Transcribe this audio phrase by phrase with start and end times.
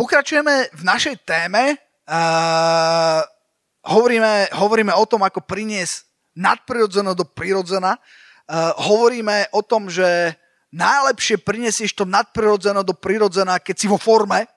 [0.00, 1.76] pokračujeme v našej téme.
[2.08, 3.20] Uh,
[3.84, 6.08] hovoríme, hovoríme o tom, ako priniesť
[6.40, 8.00] nadprirodzeno do prirodzena.
[8.48, 10.32] Uh, hovoríme o tom, že
[10.72, 14.48] najlepšie prinesieš to nadprirodzeno do prirodzena, keď si vo forme.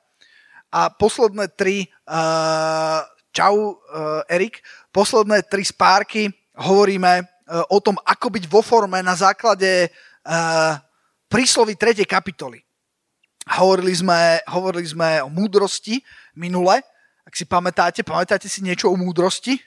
[0.72, 3.04] A posledné tri, uh,
[3.36, 4.64] čau uh, Erik,
[4.96, 10.80] posledné tri spárky hovoríme uh, o tom, ako byť vo forme na základe uh,
[11.28, 12.08] príslovy 3.
[12.08, 12.64] kapitoly.
[13.44, 16.00] Hovorili sme, hovorili sme o múdrosti
[16.40, 16.80] minule.
[17.28, 19.60] Ak si pamätáte, pamätáte si niečo o múdrosti?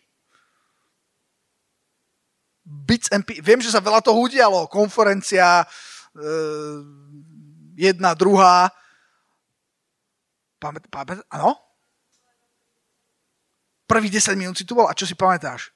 [2.67, 4.67] Bits and Viem, že sa veľa toho udialo.
[4.67, 5.63] Konferencia,
[6.17, 6.33] e,
[7.77, 8.73] jedna, druhá.
[10.59, 11.55] Pamät, pamät, ano?
[13.87, 14.89] Prvý 10 minút si tu bol.
[14.89, 15.71] A čo si pamätáš?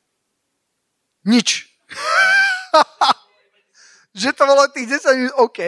[1.22, 1.68] Nič.
[4.20, 5.34] že to bolo tých 10 minút.
[5.36, 5.60] OK,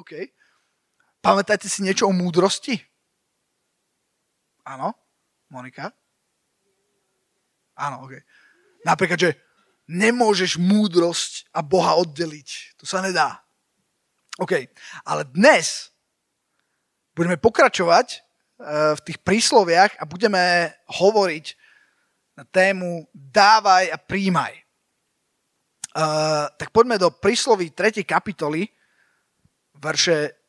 [0.00, 0.12] OK.
[1.20, 2.80] Pamätáte si niečo o múdrosti?
[4.64, 4.96] Áno?
[5.52, 5.92] Monika?
[7.76, 8.12] Áno, ok.
[8.88, 9.30] Napríklad, že
[9.84, 12.80] nemôžeš múdrosť a Boha oddeliť.
[12.80, 13.44] To sa nedá.
[14.40, 14.64] OK.
[15.04, 15.92] Ale dnes
[17.12, 18.20] budeme pokračovať eh,
[18.96, 21.46] v tých prísloviach a budeme hovoriť
[22.40, 24.56] na tému dávaj a príjmaj.
[25.90, 28.06] Uh, tak poďme do prísloví 3.
[28.06, 28.70] kapitoly,
[29.76, 30.39] verše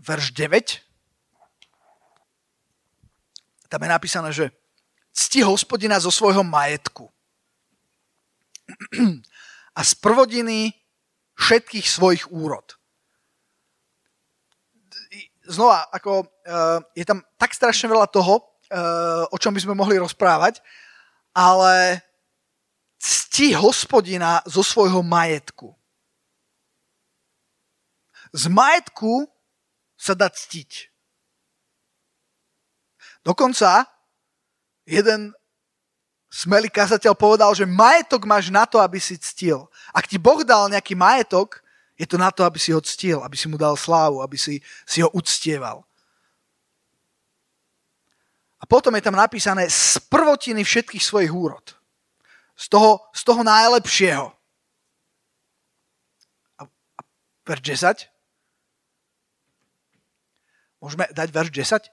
[0.00, 0.80] verš 9.
[3.68, 4.50] Tam je napísané, že
[5.14, 7.10] cti hospodina zo svojho majetku
[9.78, 10.74] a z prvodiny
[11.34, 12.78] všetkých svojich úrod.
[15.44, 20.00] Znova, ako, uh, je tam tak strašne veľa toho, uh, o čom by sme mohli
[20.00, 20.64] rozprávať,
[21.36, 22.00] ale
[22.96, 25.74] cti hospodina zo svojho majetku.
[28.32, 29.28] Z majetku
[30.04, 30.92] sa dá ctiť.
[33.24, 33.88] Dokonca
[34.84, 35.32] jeden
[36.28, 39.64] smelý kazateľ povedal, že majetok máš na to, aby si ctil.
[39.96, 41.64] Ak ti Boh dal nejaký majetok,
[41.96, 44.60] je to na to, aby si ho ctil, aby si mu dal slávu, aby si,
[44.84, 45.86] si ho uctieval.
[48.60, 51.64] A potom je tam napísané z prvotiny všetkých svojich úrod.
[52.56, 54.26] Z toho, z toho najlepšieho.
[56.58, 57.00] A, a
[57.46, 57.62] verš
[58.04, 58.13] 10.
[60.84, 61.88] Môžeme dať verš 10?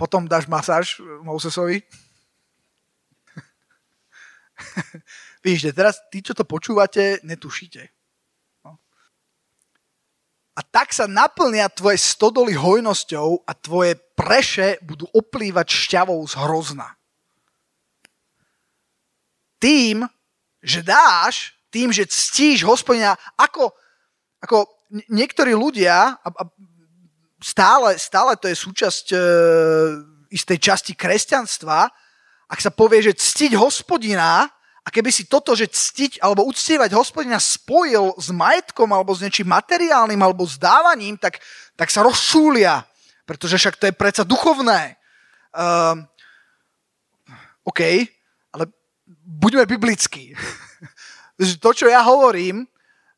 [0.00, 1.84] Potom dáš masáž Mousesovi?
[5.44, 7.84] Vidíte, teraz tí, čo to počúvate, netušíte.
[8.64, 8.80] No.
[10.56, 16.96] A tak sa naplnia tvoje stodoly hojnosťou a tvoje preše budú oplývať šťavou z hrozna.
[19.60, 20.08] Tým,
[20.64, 23.68] že dáš, tým, že ctíš hospodina, ako,
[24.40, 24.64] ako
[25.12, 26.44] niektorí ľudia, a, a
[27.40, 29.18] stále, stále to je súčasť e,
[30.32, 31.88] istej časti kresťanstva,
[32.46, 34.46] ak sa povie, že ctiť hospodina,
[34.86, 39.50] a keby si toto, že ctiť alebo uctievať hospodina spojil s majetkom alebo s niečím
[39.50, 41.42] materiálnym alebo s dávaním, tak,
[41.74, 42.86] tak sa rozšúlia,
[43.26, 44.94] pretože však to je predsa duchovné.
[45.50, 46.06] Um,
[47.66, 47.82] OK,
[48.54, 48.70] ale
[49.26, 50.38] buďme biblickí.
[51.64, 52.70] to, čo ja hovorím,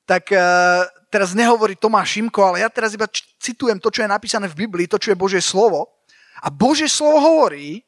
[0.08, 3.04] tak uh, teraz nehovorí Tomáš Šimko, ale ja teraz iba
[3.36, 6.00] citujem to, čo je napísané v Biblii, to, čo je Božie slovo.
[6.40, 7.84] A Božie slovo hovorí,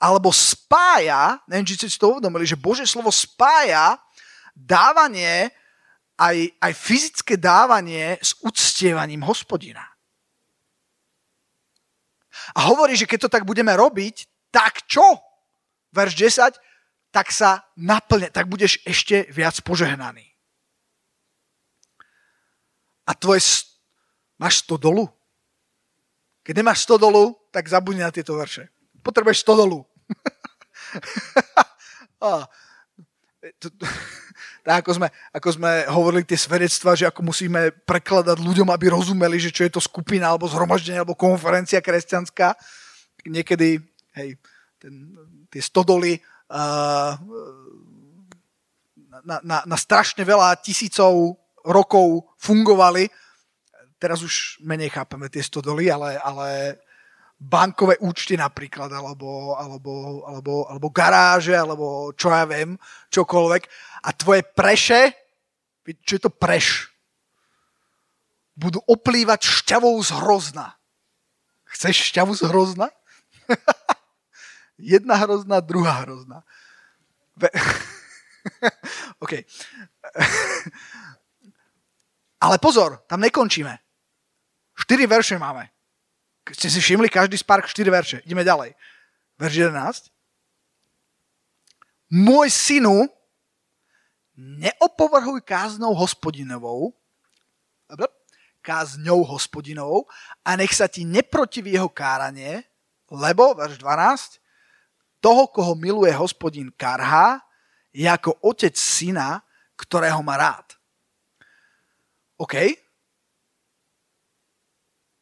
[0.00, 4.00] alebo spája, neviem, či ste si to uvedomili, že Božie slovo spája
[4.56, 5.52] dávanie,
[6.16, 9.84] aj, aj fyzické dávanie s uctievaním hospodina.
[12.56, 15.04] A hovorí, že keď to tak budeme robiť, tak čo?
[15.92, 20.37] Verš 10, tak sa naplne, tak budeš ešte viac požehnaný
[23.08, 23.40] a tvoje...
[24.38, 25.08] Máš 100 dolu?
[26.44, 28.68] Keď nemáš 100 dolu, tak zabudni na tieto verše.
[29.00, 29.82] Potrebuješ 100 dolu.
[32.28, 32.44] a,
[33.58, 33.84] to, to,
[34.68, 39.40] tak ako sme, ako sme hovorili tie svedectva, že ako musíme prekladať ľuďom, aby rozumeli,
[39.40, 42.54] že čo je to skupina, alebo zhromaždenie, alebo konferencia kresťanská.
[43.26, 43.80] Niekedy,
[44.14, 44.38] hej,
[44.78, 45.16] ten,
[45.50, 46.20] tie stodoly
[46.52, 47.16] uh,
[49.24, 51.34] na, na, na strašne veľa tisícov
[51.66, 53.10] rokov fungovali.
[53.98, 56.78] Teraz už menej chápeme tie stodoly, ale, ale
[57.38, 62.78] bankové účty napríklad, alebo, alebo, alebo, alebo garáže, alebo čo ja viem,
[63.10, 63.62] čokoľvek.
[64.06, 65.14] A tvoje preše,
[66.06, 66.90] čo je to preš?
[68.58, 70.74] Budú oplývať šťavou z hrozna.
[71.70, 72.90] Chceš šťavu z hrozna?
[74.78, 76.42] Jedna hrozná, druhá hrozná.
[79.22, 79.32] OK.
[82.38, 83.74] Ale pozor, tam nekončíme.
[84.78, 85.66] Štyri verše máme.
[86.48, 88.16] Ste si všimli, každý spark 4 verše.
[88.24, 88.72] Ideme ďalej.
[89.36, 90.08] Verš 11.
[92.08, 93.04] Môj synu,
[94.38, 96.94] neopovrhuj káznou hospodinovou,
[98.62, 100.06] kázňou hospodinovou
[100.46, 102.64] a nech sa ti neprotiví jeho káranie,
[103.10, 104.38] lebo, verš 12,
[105.18, 107.42] toho, koho miluje hospodin karhá,
[107.90, 109.42] je ako otec syna,
[109.74, 110.77] ktorého má rád.
[112.38, 112.54] OK?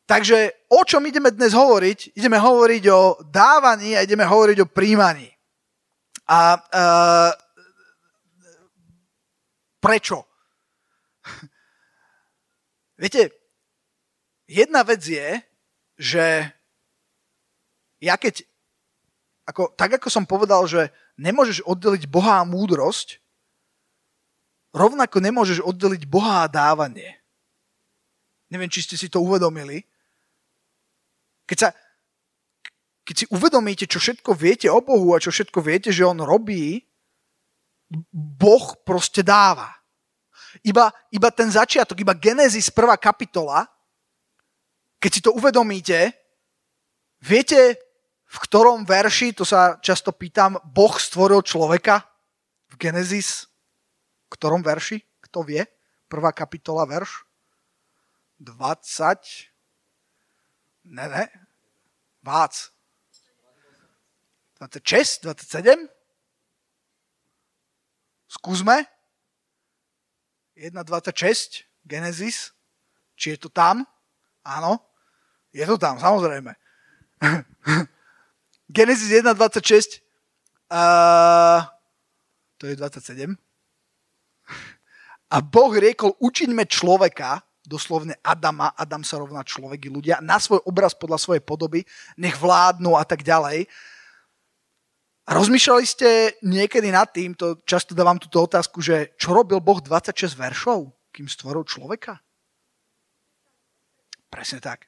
[0.07, 2.15] Takže o čom ideme dnes hovoriť?
[2.15, 5.27] Ideme hovoriť o dávaní a ideme hovoriť o príjmaní.
[6.31, 7.33] A uh,
[9.83, 10.23] prečo?
[13.03, 13.35] Viete,
[14.47, 15.43] jedna vec je,
[15.99, 16.55] že
[17.99, 18.47] ja keď,
[19.49, 23.19] ako, tak ako som povedal, že nemôžeš oddeliť Boha a múdrosť,
[24.76, 27.17] rovnako nemôžeš oddeliť Boha a dávanie.
[28.52, 29.82] Neviem, či ste si to uvedomili.
[31.49, 31.69] Keď, sa,
[33.02, 36.84] keď si uvedomíte, čo všetko viete o Bohu a čo všetko viete, že On robí,
[38.12, 39.73] Boh proste dáva.
[40.67, 43.67] Iba, iba ten začiatok, iba Genesis prvá kapitola,
[44.99, 46.11] keď si to uvedomíte,
[47.23, 47.78] viete,
[48.26, 52.02] v ktorom verši, to sa často pýtam, Boh stvoril človeka?
[52.75, 53.46] V Genesis?
[54.28, 55.02] Ktorom verši?
[55.23, 55.67] Kto vie?
[56.11, 57.26] Prvá kapitola, verš?
[58.40, 59.52] 20?
[60.84, 61.25] Ne, ne.
[62.23, 62.73] Vác.
[64.58, 65.23] 26?
[65.23, 65.88] 27?
[68.28, 68.87] Skúsme.
[70.56, 72.56] 1.26, Genesis,
[73.12, 73.84] či je to tam?
[74.40, 74.81] Áno,
[75.52, 76.56] je to tam, samozrejme.
[78.76, 80.00] Genesis 1.26,
[80.73, 81.61] uh,
[82.56, 83.37] to je 27.
[85.26, 90.62] A Boh riekol, učiňme človeka, doslovne Adama, Adam sa rovná človek i ľudia, na svoj
[90.62, 91.82] obraz podľa svojej podoby,
[92.14, 93.67] nech vládnu a tak ďalej.
[95.26, 99.82] A rozmýšľali ste niekedy nad tým, to často dávam túto otázku, že čo robil Boh
[99.82, 102.23] 26 veršov, kým stvoril človeka?
[104.31, 104.87] Presne tak.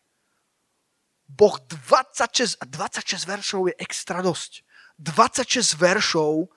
[1.27, 4.63] Boh 26 a 26 veršov je extra dosť.
[5.03, 6.49] 26 veršov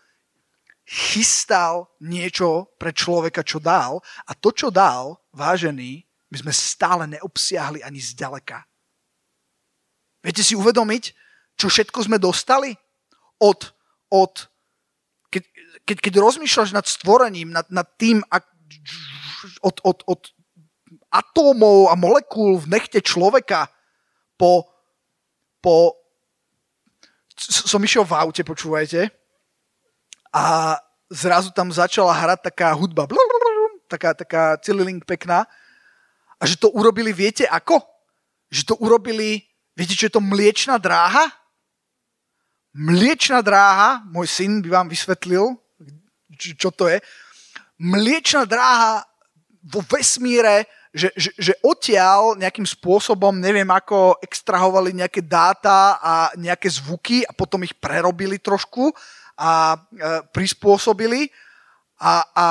[0.92, 7.80] chystal niečo pre človeka, čo dal a to, čo dal, vážený, my sme stále neobsiahli
[7.80, 8.60] ani zďaleka.
[10.20, 11.04] Viete si uvedomiť,
[11.56, 12.76] čo všetko sme dostali?
[13.42, 13.74] od,
[14.14, 14.34] od
[15.34, 15.44] keď,
[15.88, 18.46] keď, keď rozmýšľaš nad stvorením, nad, nad tým, ak,
[19.66, 20.22] od, od, od
[21.10, 23.68] atómov a molekúl v nechte človeka
[24.38, 24.70] po,
[25.60, 25.98] po
[27.34, 29.10] som išiel v aute, počúvajte,
[30.32, 30.76] a
[31.12, 33.08] zrazu tam začala hrať taká hudba,
[33.92, 35.44] taká, taká celý link pekná,
[36.42, 37.86] a že to urobili, viete ako?
[38.50, 39.46] Že to urobili,
[39.78, 41.30] viete, čo je to mliečná dráha?
[42.74, 45.54] Mliečna dráha, môj syn by vám vysvetlil,
[46.34, 46.98] čo to je.
[47.78, 49.06] Mliečna dráha
[49.62, 56.68] vo vesmíre, že, že, že odtiaľ nejakým spôsobom, neviem ako, extrahovali nejaké dáta a nejaké
[56.74, 58.90] zvuky a potom ich prerobili trošku
[59.42, 59.78] a e,
[60.30, 61.34] prispôsobili
[61.98, 62.48] a, a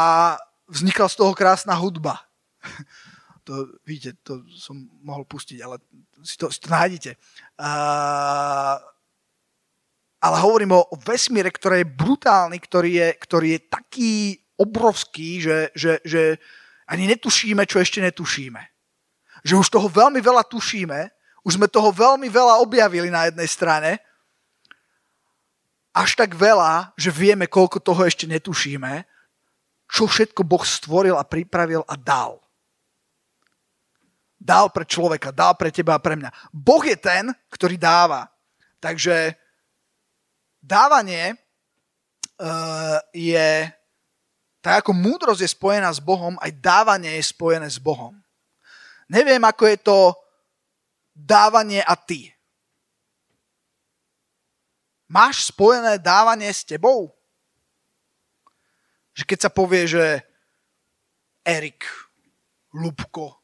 [0.67, 2.19] vznikla z toho krásna hudba.
[3.51, 5.81] To, vidíte, to som mohol pustiť, ale
[6.23, 7.19] si to, si to nájdete.
[7.59, 8.79] Uh,
[10.21, 14.13] ale hovorím o, o vesmíre, ktorý je brutálny, ktorý je, ktorý je taký
[14.61, 16.37] obrovský, že, že, že
[16.85, 18.61] ani netušíme, čo ešte netušíme.
[19.43, 21.01] Že už toho veľmi veľa tušíme,
[21.43, 23.91] už sme toho veľmi veľa objavili na jednej strane,
[25.91, 29.03] až tak veľa, že vieme, koľko toho ešte netušíme,
[29.91, 32.39] čo všetko Boh stvoril a pripravil a dal.
[34.41, 36.31] Dal pre človeka, dal pre teba a pre mňa.
[36.55, 38.31] Boh je ten, ktorý dáva.
[38.81, 39.37] Takže
[40.63, 41.37] dávanie
[42.41, 43.69] uh, je,
[44.63, 48.17] tak ako múdrosť je spojená s Bohom, aj dávanie je spojené s Bohom.
[49.11, 49.99] Neviem, ako je to
[51.13, 52.33] dávanie a ty.
[55.11, 57.11] Máš spojené dávanie s tebou?
[59.11, 60.23] Že keď sa povie, že
[61.43, 61.83] Erik,
[62.71, 63.43] Lubko,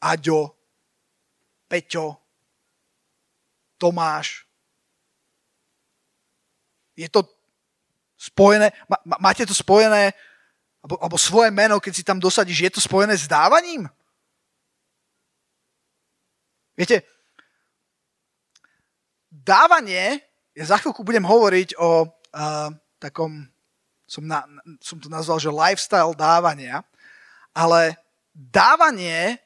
[0.00, 0.56] Aďo,
[1.68, 2.16] Peťo,
[3.76, 4.48] Tomáš,
[6.96, 7.22] je to
[8.16, 8.72] spojené,
[9.20, 10.16] máte to spojené,
[10.82, 13.86] alebo, alebo svoje meno, keď si tam dosadíš, je to spojené s dávaním?
[16.74, 17.04] Viete,
[19.48, 20.20] dávanie,
[20.52, 22.68] ja za chvíľku budem hovoriť o uh,
[23.00, 23.48] takom,
[24.04, 24.44] som, na,
[24.84, 26.84] som to nazval, že lifestyle dávania,
[27.56, 27.96] ale
[28.36, 29.40] dávanie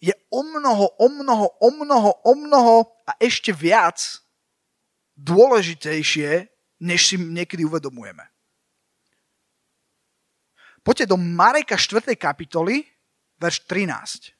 [0.00, 4.00] je o mnoho, o mnoho, o mnoho, o mnoho a ešte viac
[5.14, 6.48] dôležitejšie,
[6.82, 8.26] než si niekedy uvedomujeme.
[10.82, 12.18] Poďte do Mareka 4.
[12.18, 12.82] kapitoly,
[13.38, 14.34] verš 13.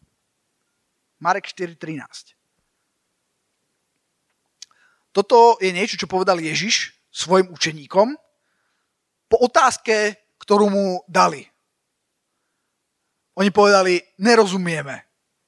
[1.23, 2.42] Marek 4.13.
[5.13, 8.17] Toto je niečo, čo povedal Ježiš svojim učeníkom
[9.29, 11.45] po otázke, ktorú mu dali.
[13.37, 14.97] Oni povedali, nerozumieme.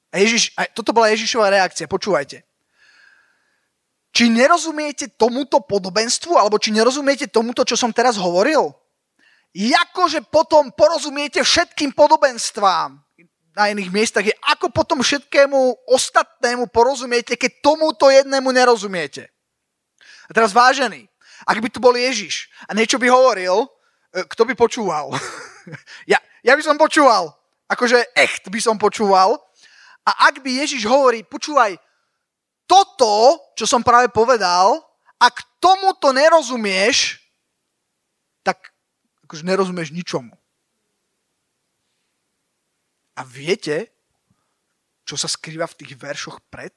[0.09, 2.45] A Ježiš, a toto bola Ježišová reakcia, počúvajte.
[4.15, 8.71] Či nerozumiete tomuto podobenstvu, alebo či nerozumiete tomuto, čo som teraz hovoril?
[9.51, 12.95] Jakože potom porozumiete všetkým podobenstvám
[13.55, 19.34] na iných miestach, je ako potom všetkému ostatnému porozumiete, keď tomuto jednému nerozumiete.
[20.29, 21.09] A teraz vážený,
[21.45, 23.69] ak by tu bol Ježiš a niečo by hovoril,
[24.15, 25.13] e, kto by počúval?
[26.13, 27.33] ja, ja by som počúval.
[27.69, 29.41] Akože echt by som počúval.
[30.05, 31.77] A ak by Ježiš hovorí, počúvaj,
[32.69, 34.81] toto, čo som práve povedal,
[35.21, 37.21] ak tomuto nerozumieš,
[38.45, 38.73] tak
[39.25, 40.37] akože nerozumieš ničomu.
[43.15, 43.95] A viete,
[45.09, 46.75] čo sa skrýva v tých veršoch pred?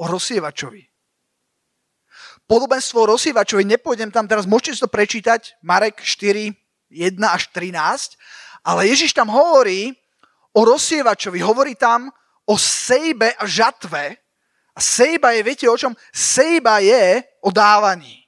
[0.00, 0.88] O rozsievačovi.
[2.48, 6.56] Podobenstvo o rozsievačovi, nepôjdem tam teraz, môžete si to prečítať, Marek 4,
[6.90, 8.16] 1 až 13,
[8.64, 9.94] ale Ježiš tam hovorí
[10.56, 12.10] o rozsievačovi, hovorí tam
[12.48, 14.18] o sejbe a žatve.
[14.74, 15.94] A sejba je, viete o čom?
[16.10, 18.26] Sejba je o dávaní.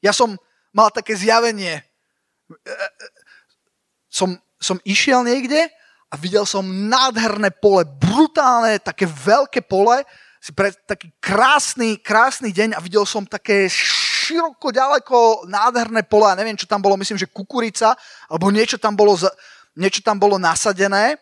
[0.00, 0.40] Ja som
[0.72, 1.84] mal také zjavenie.
[4.08, 5.68] Som, som išiel niekde
[6.10, 10.02] a videl som nádherné pole, brutálne, také veľké pole,
[10.40, 16.38] si pre taký krásny, krásny deň a videl som také široko, ďaleko, nádherné pole a
[16.38, 17.94] neviem, čo tam bolo, myslím, že kukurica,
[18.26, 19.14] alebo niečo tam bolo,
[19.76, 21.20] niečo tam bolo nasadené.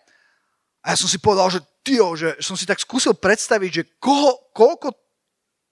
[0.80, 4.54] A ja som si povedal, že tyjo, že som si tak skúsil predstaviť, že koho,
[4.54, 4.94] koľko,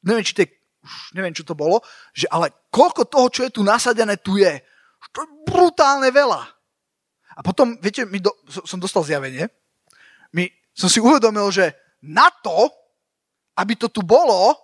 [0.03, 0.51] neviem, či to je
[0.87, 1.83] už neviem, čo to bolo,
[2.15, 4.63] že ale koľko toho, čo je tu nasadené, tu je.
[5.11, 6.56] To je brutálne veľa.
[7.37, 8.33] A potom, viete, mi do,
[8.65, 9.53] som dostal zjavenie,
[10.33, 12.73] mi, som si uvedomil, že na to,
[13.61, 14.57] aby to tu bolo,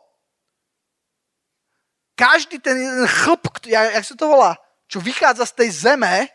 [2.16, 4.56] každý ten jeden chlp, jak, sa to volá,
[4.88, 6.28] čo vychádza z tej zeme,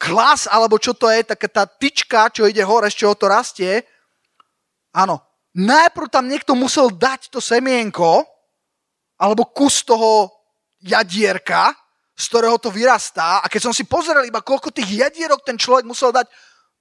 [0.00, 3.84] klas, alebo čo to je, taká tá tyčka, čo ide hore, z čoho to rastie,
[4.94, 5.22] áno,
[5.54, 8.26] najprv tam niekto musel dať to semienko,
[9.20, 10.32] alebo kus toho
[10.80, 11.76] jadierka,
[12.20, 13.40] z ktorého to vyrastá.
[13.40, 16.28] A keď som si pozrel iba, koľko tých jadierok ten človek musel dať,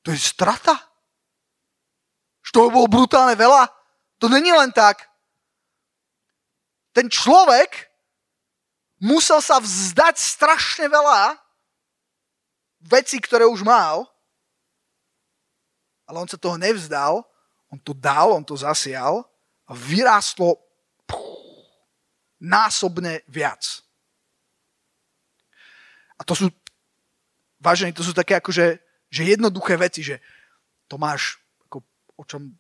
[0.04, 0.76] to je strata.
[2.52, 3.72] To bolo brutálne veľa.
[4.20, 5.08] To není len tak.
[6.92, 7.88] Ten človek
[9.00, 11.40] musel sa vzdať strašne veľa
[12.84, 14.04] veci, ktoré už mal,
[16.10, 17.22] ale on sa toho nevzdal,
[17.70, 19.24] on to dal, on to zasial
[19.70, 20.58] a vyrástlo
[22.42, 23.84] násobne viac.
[26.20, 26.52] A to sú,
[27.64, 30.22] vážení, to sú také akože že jednoduché veci, že
[30.86, 31.82] to máš, ako,
[32.22, 32.54] o čom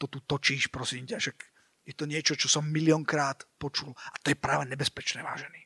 [0.00, 1.36] to tu točíš, prosím ťa, že
[1.84, 3.92] je to niečo, čo som miliónkrát počul.
[3.92, 5.62] A to je práve nebezpečné, vážený.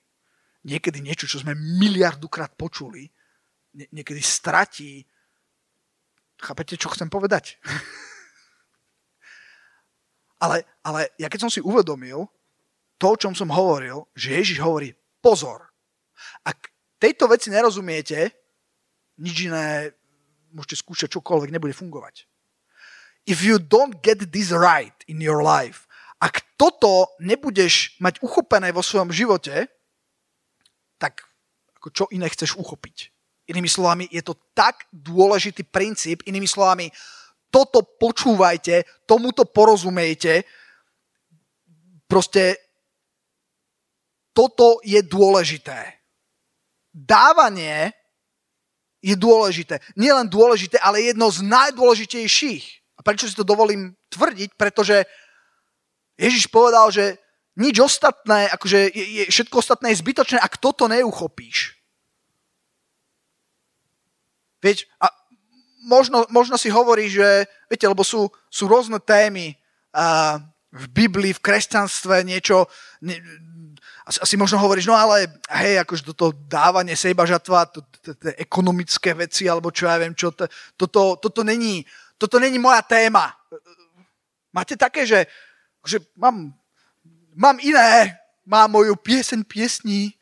[0.66, 3.06] Niekedy niečo, čo sme miliardukrát počuli,
[3.76, 5.06] nie, niekedy stratí.
[6.40, 7.60] Chápete, čo chcem povedať?
[10.44, 12.26] ale, ale ja keď som si uvedomil,
[12.96, 15.68] to, o čom som hovoril, že Ježiš hovorí, pozor,
[16.48, 18.32] ak tejto veci nerozumiete,
[19.20, 19.92] nič iné,
[20.52, 22.28] môžete skúšať čokoľvek, nebude fungovať.
[23.26, 25.90] If you don't get this right in your life,
[26.22, 29.68] ak toto nebudeš mať uchopené vo svojom živote,
[30.96, 31.26] tak
[31.76, 33.12] ako čo iné chceš uchopiť?
[33.46, 36.88] Inými slovami, je to tak dôležitý princíp, inými slovami,
[37.52, 40.42] toto počúvajte, tomuto porozumejte,
[42.10, 42.58] proste
[44.34, 45.95] toto je dôležité.
[46.96, 47.92] Dávanie
[49.04, 49.84] je dôležité.
[49.92, 52.64] Nie len dôležité, ale jedno z najdôležitejších.
[52.96, 54.56] A prečo si to dovolím tvrdiť?
[54.56, 55.04] Pretože
[56.16, 57.20] Ježiš povedal, že
[57.60, 61.76] nič ostatné, akože je, je, všetko ostatné je zbytočné, ak toto neuchopíš.
[64.64, 65.12] Vieš, a
[65.84, 69.56] možno, možno si hovorí, že, viete, lebo sú, sú rôzne témy
[69.92, 70.40] uh,
[70.72, 72.68] v Biblii, v kresťanstve, niečo,
[73.04, 73.20] ne,
[74.06, 77.82] asi, asi možno hovoríš, no ale hej, akože toto dávanie sejba žatva, to,
[78.38, 80.46] ekonomické veci, alebo čo ja viem, čo, to,
[81.18, 81.82] toto, není,
[82.14, 83.34] toto není moja téma.
[84.54, 85.26] Máte také, že,
[85.82, 86.54] že mám,
[87.34, 88.14] mám iné,
[88.46, 90.14] mám moju pieseň piesní,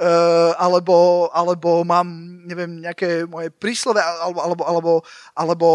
[0.00, 2.08] uh, alebo, alebo mám,
[2.48, 4.92] neviem, nejaké moje príslove, alebo, alebo, alebo,
[5.36, 5.66] alebo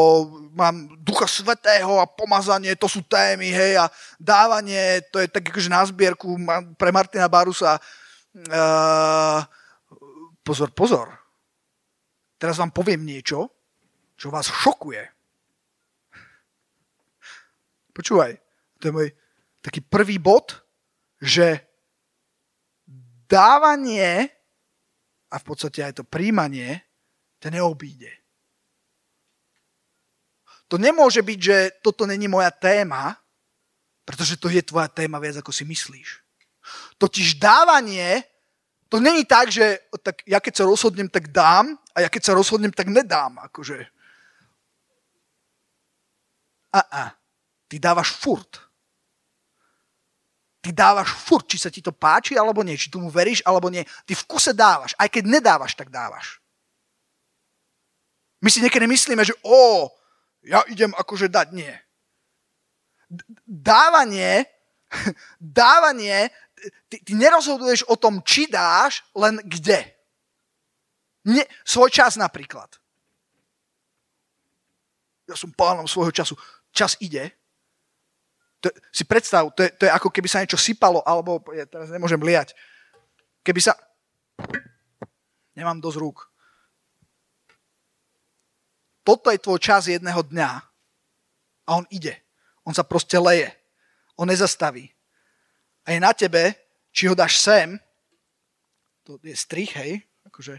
[0.58, 3.86] mám ducha svetého a pomazanie, to sú témy, hej, a
[4.18, 6.34] dávanie, to je tak akože na zbierku
[6.76, 7.78] pre Martina Barusa.
[8.36, 9.46] Uh,
[10.42, 11.08] pozor, pozor.
[12.36, 13.48] Teraz vám poviem niečo,
[14.18, 15.06] čo vás šokuje.
[17.96, 18.36] Počúvaj,
[18.82, 19.08] to je môj
[19.64, 20.52] taký prvý bod,
[21.24, 21.64] že
[23.30, 24.30] dávanie
[25.30, 26.82] a v podstate aj to príjmanie
[27.40, 28.10] to neobíde.
[30.66, 33.14] To nemôže byť, že toto není moja téma,
[34.02, 36.26] pretože to je tvoja téma viac, ako si myslíš.
[36.98, 38.26] Totiž dávanie,
[38.90, 42.34] to není tak, že tak ja keď sa rozhodnem, tak dám a ja keď sa
[42.34, 43.38] rozhodnem, tak nedám.
[43.46, 43.86] Akože.
[46.74, 47.04] A, a.
[47.70, 48.65] Ty dávaš furt
[50.66, 53.86] ty dávaš furt, či sa ti to páči alebo nie, či tomu veríš alebo nie.
[54.10, 56.42] Ty v kuse dávaš, aj keď nedávaš, tak dávaš.
[58.42, 59.86] My si niekedy myslíme, že o,
[60.42, 61.70] ja idem akože dať, nie.
[63.46, 64.50] Dávanie,
[65.38, 66.34] dávanie,
[66.90, 69.86] ty, ty nerozhoduješ o tom, či dáš, len kde.
[71.30, 72.74] Nie, svoj čas napríklad.
[75.30, 76.34] Ja som pánom svojho času.
[76.74, 77.34] Čas ide,
[78.66, 81.94] to, si predstav, to je, to je ako keby sa niečo sypalo, alebo ja teraz
[81.94, 82.58] nemôžem liať.
[83.46, 83.78] Keby sa...
[85.54, 86.26] Nemám dosť rúk.
[89.06, 90.50] Toto je tvoj čas jedného dňa
[91.70, 92.18] a on ide.
[92.66, 93.54] On sa proste leje.
[94.18, 94.90] On nezastaví.
[95.86, 96.58] A je na tebe,
[96.90, 97.78] či ho dáš sem,
[99.06, 100.58] to je strich, hej, akože,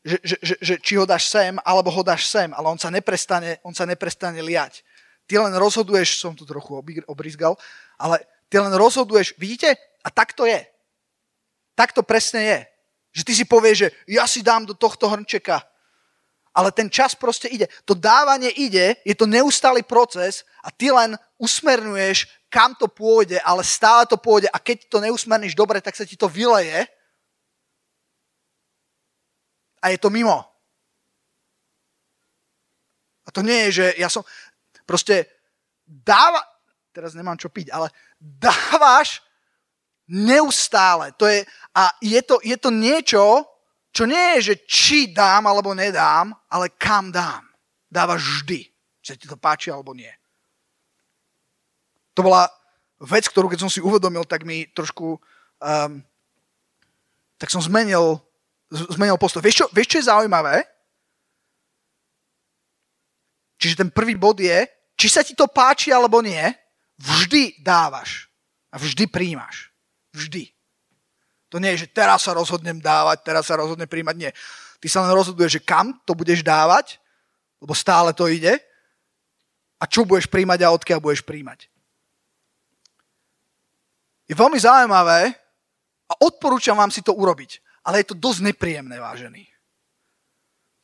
[0.00, 2.88] že, že, že, že či ho dáš sem, alebo ho dáš sem, ale on sa
[2.88, 4.80] neprestane, on sa neprestane liať.
[5.30, 6.74] Ty len rozhoduješ, som tu trochu
[7.06, 7.54] obrizgal,
[7.94, 9.78] ale ty len rozhoduješ, vidíte?
[10.02, 10.58] A tak to je.
[11.78, 12.58] Tak to presne je.
[13.14, 15.62] Že ty si povieš, že ja si dám do tohto hrnčeka.
[16.50, 17.70] Ale ten čas proste ide.
[17.86, 23.62] To dávanie ide, je to neustály proces a ty len usmernuješ, kam to pôjde, ale
[23.62, 26.90] stále to pôjde a keď to neusmerníš dobre, tak sa ti to vyleje
[29.78, 30.50] a je to mimo.
[33.26, 34.26] A to nie je, že ja som...
[34.90, 35.30] Proste
[35.86, 36.42] dáva,
[36.90, 39.22] teraz nemám čo piť, ale dávaš
[40.10, 41.14] neustále.
[41.14, 41.46] To je,
[41.78, 43.46] a je to, je to niečo,
[43.94, 47.46] čo nie je, že či dám alebo nedám, ale kam dám.
[47.86, 48.66] Dávaš vždy.
[48.98, 50.10] Či ti to páči alebo nie.
[52.18, 52.50] To bola
[52.98, 55.22] vec, ktorú keď som si uvedomil, tak mi trošku
[55.62, 56.02] um,
[57.38, 58.18] tak som zmenil,
[58.68, 59.40] zmenil postoj.
[59.40, 60.66] Vieš čo, vieš, čo je zaujímavé?
[63.60, 64.68] Čiže ten prvý bod je,
[65.00, 66.44] či sa ti to páči alebo nie,
[67.00, 68.28] vždy dávaš
[68.68, 69.72] a vždy príjmaš.
[70.12, 70.52] Vždy.
[71.48, 74.16] To nie je, že teraz sa rozhodnem dávať, teraz sa rozhodnem príjmať.
[74.20, 74.30] Nie.
[74.76, 77.00] Ty sa len rozhoduješ, že kam to budeš dávať,
[77.64, 78.60] lebo stále to ide,
[79.80, 81.72] a čo budeš príjmať a odkiaľ budeš príjmať.
[84.28, 85.32] Je veľmi zaujímavé
[86.06, 89.48] a odporúčam vám si to urobiť, ale je to dosť nepríjemné, vážený.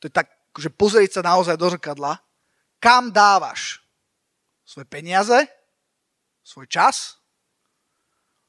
[0.01, 2.17] To je tak, že pozrieť sa naozaj do zrkadla,
[2.81, 3.86] kam dávaš
[4.67, 5.47] svoje peniaze,
[6.43, 7.15] svoj čas.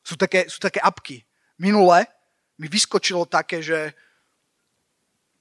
[0.03, 1.23] Sú také, sú také apky.
[1.63, 2.11] Minule
[2.59, 3.95] mi vyskočilo také, že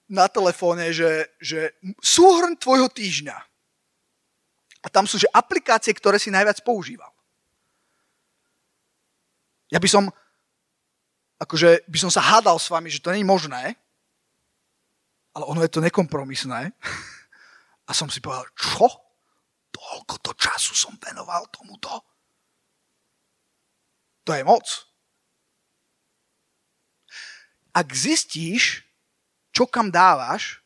[0.06, 3.38] na telefóne, že, že súhrn tvojho týždňa.
[4.86, 7.10] A tam sú že aplikácie, ktoré si najviac používal.
[9.68, 10.08] Ja by som,
[11.42, 13.76] akože by som sa hádal s vami, že to nie je možné,
[15.36, 16.72] ale ono je to nekompromisné.
[17.88, 19.07] A som si povedal, čo?
[19.88, 22.04] Toľko to času som venoval tomuto.
[24.28, 24.68] To je moc.
[27.72, 28.84] Ak zistíš,
[29.56, 30.60] čo kam dávaš,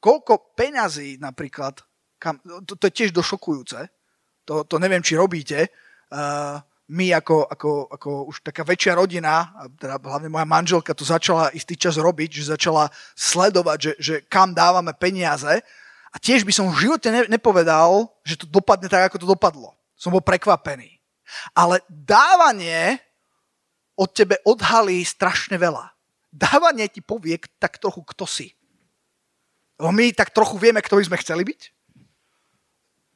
[0.00, 1.84] koľko peňazí napríklad,
[2.16, 3.84] kam, to, to je tiež došokujúce,
[4.48, 6.56] to, to neviem, či robíte, uh,
[6.92, 11.78] my ako, ako, ako už taká väčšia rodina, teda hlavne moja manželka to začala istý
[11.78, 15.62] čas robiť, že začala sledovať, že, že kam dávame peniaze
[16.12, 19.72] a tiež by som v živote ne, nepovedal, že to dopadne tak, ako to dopadlo.
[19.96, 21.00] Som bol prekvapený.
[21.56, 23.00] Ale dávanie
[23.96, 25.88] od tebe odhalí strašne veľa.
[26.28, 28.52] Dávanie ti povie tak trochu, kto si.
[29.80, 31.60] Lebo my tak trochu vieme, kto by sme chceli byť.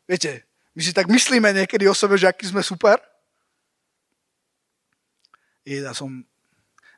[0.08, 2.96] Viete, my si tak myslíme niekedy o sebe, že aký sme super.
[5.66, 6.22] Ja som,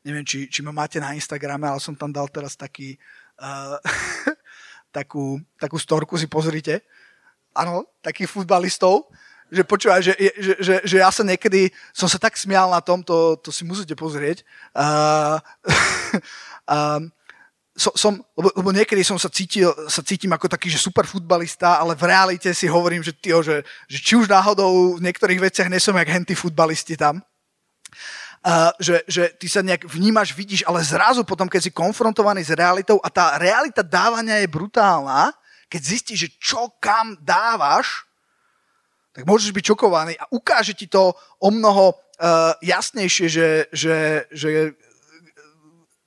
[0.05, 3.01] neviem, či, či ma máte na Instagrame, ale som tam dal teraz taký,
[3.41, 3.81] uh,
[4.93, 6.83] takú, takú storku si pozrite.
[7.57, 9.09] Áno, takých futbalistov,
[9.49, 13.01] že počúvaj, že, že, že, že ja sa niekedy, som sa tak smial na tom,
[13.01, 14.45] to, to si musíte pozrieť.
[14.77, 15.41] Uh,
[16.69, 17.01] uh,
[17.73, 21.81] so, som, lebo, lebo niekedy som sa cítil, sa cítim ako taký, že super futbalista,
[21.81, 25.73] ale v realite si hovorím, že, tyjo, že, že či už náhodou v niektorých veciach
[25.73, 27.25] nesom jak henty futbalisti tam.
[28.79, 33.03] Že, že ty sa nejak vnímaš, vidíš, ale zrazu potom, keď si konfrontovaný s realitou
[33.03, 35.35] a tá realita dávania je brutálna,
[35.69, 38.09] keď zistíš, že čo kam dávaš,
[39.13, 43.97] tak môžeš byť čokovaný a ukáže ti to o mnoho uh, jasnejšie, že, že,
[44.31, 44.49] že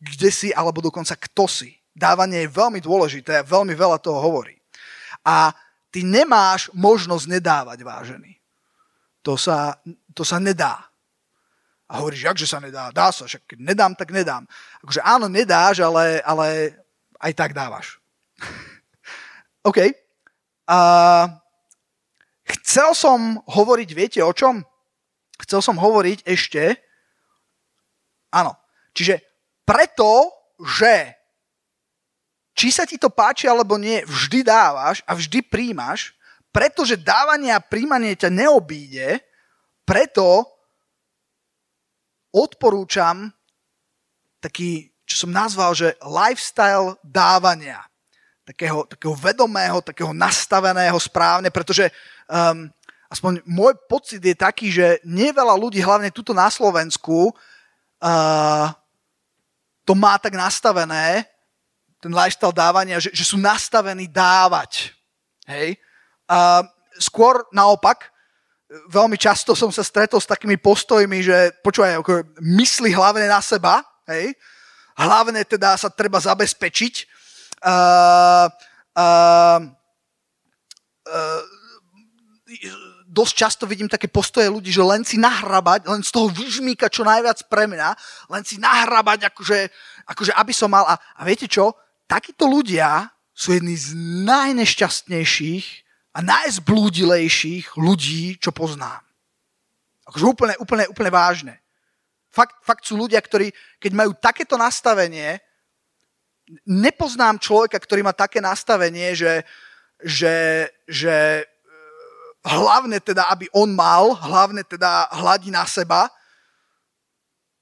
[0.02, 1.78] kde si, alebo dokonca kto si.
[1.92, 4.58] Dávanie je veľmi dôležité a veľmi veľa toho hovorí.
[5.22, 5.54] A
[5.94, 8.32] ty nemáš možnosť nedávať, vážený.
[9.22, 9.78] To sa,
[10.18, 10.91] to sa nedá.
[11.92, 12.88] A hovoríš, jakže sa nedá?
[12.96, 14.48] Dá sa, však keď nedám, tak nedám.
[14.80, 16.80] Akože áno, nedáš, ale, ale
[17.20, 18.00] aj tak dávaš.
[19.68, 19.92] OK.
[20.72, 20.80] A
[22.48, 24.64] chcel som hovoriť, viete o čom?
[25.44, 26.80] Chcel som hovoriť ešte,
[28.32, 28.56] áno,
[28.96, 29.20] čiže
[29.68, 30.32] preto,
[30.64, 31.12] že
[32.56, 36.16] či sa ti to páči alebo nie, vždy dávaš a vždy príjmaš,
[36.56, 39.20] pretože dávanie a príjmanie ťa neobíde,
[39.84, 40.48] preto
[42.32, 43.32] odporúčam
[44.42, 47.86] taký, čo som nazval, že lifestyle dávania.
[48.42, 51.88] Takého, takého vedomého, takého nastaveného správne, pretože
[52.26, 52.68] um,
[53.08, 58.68] aspoň môj pocit je taký, že nie veľa ľudí, hlavne tuto na Slovensku, uh,
[59.86, 61.30] to má tak nastavené,
[62.02, 64.98] ten lifestyle dávania, že, že sú nastavení dávať.
[65.46, 65.78] Hej?
[66.26, 66.66] A
[66.98, 68.11] skôr naopak,
[68.88, 73.84] veľmi často som sa stretol s takými postojmi, že počúvaj, ako mysli hlavne na seba,
[74.08, 74.32] hej?
[74.96, 76.94] hlavne teda sa treba zabezpečiť.
[77.62, 78.48] Uh,
[78.96, 79.60] uh,
[81.06, 81.42] uh,
[83.12, 87.04] dosť často vidím také postoje ľudí, že len si nahrabať, len z toho vyžmíka čo
[87.04, 87.90] najviac pre mňa,
[88.32, 89.60] len si nahrabať, akože,
[90.08, 90.88] akože aby som mal.
[90.88, 91.76] A, a viete čo?
[92.08, 93.92] Takíto ľudia sú jedni z
[94.28, 95.81] najnešťastnejších
[96.12, 99.00] a najzblúdilejších ľudí, čo poznám.
[100.08, 101.56] Akože úplne, úplne, úplne vážne.
[102.32, 105.40] Fakt, fakt sú ľudia, ktorí, keď majú takéto nastavenie,
[106.68, 109.44] nepoznám človeka, ktorý má také nastavenie, že,
[110.04, 111.48] že, že
[112.44, 116.12] hlavne teda, aby on mal, hlavne teda hladí na seba.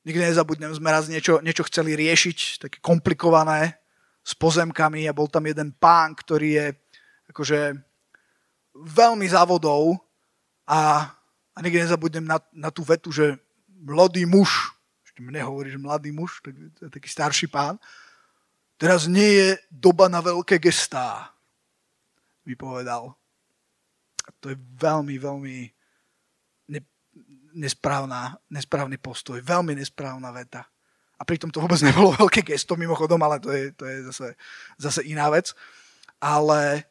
[0.05, 3.77] Nikdy nezabudnem, sme raz niečo, niečo chceli riešiť, také komplikované,
[4.25, 6.67] s pozemkami a bol tam jeden pán, ktorý je
[7.33, 7.88] akože
[8.75, 9.97] veľmi závodov
[10.69, 11.11] a,
[11.53, 16.11] a nikdy nezabudnem na, na tú vetu, že mladý muž, ešte mne hovorí, že mladý
[16.11, 16.55] muž, tak,
[16.91, 17.79] taký starší pán,
[18.79, 21.33] teraz nie je doba na veľké gestá,
[22.47, 23.13] mi povedal.
[24.25, 25.57] A to je veľmi, veľmi
[26.69, 26.79] ne,
[27.57, 30.69] nesprávna, nesprávny postoj, veľmi nesprávna veta.
[31.19, 34.27] A pritom to vôbec nebolo veľké gesto mimochodom, ale to je, to je zase,
[34.79, 35.51] zase iná vec.
[36.19, 36.87] Ale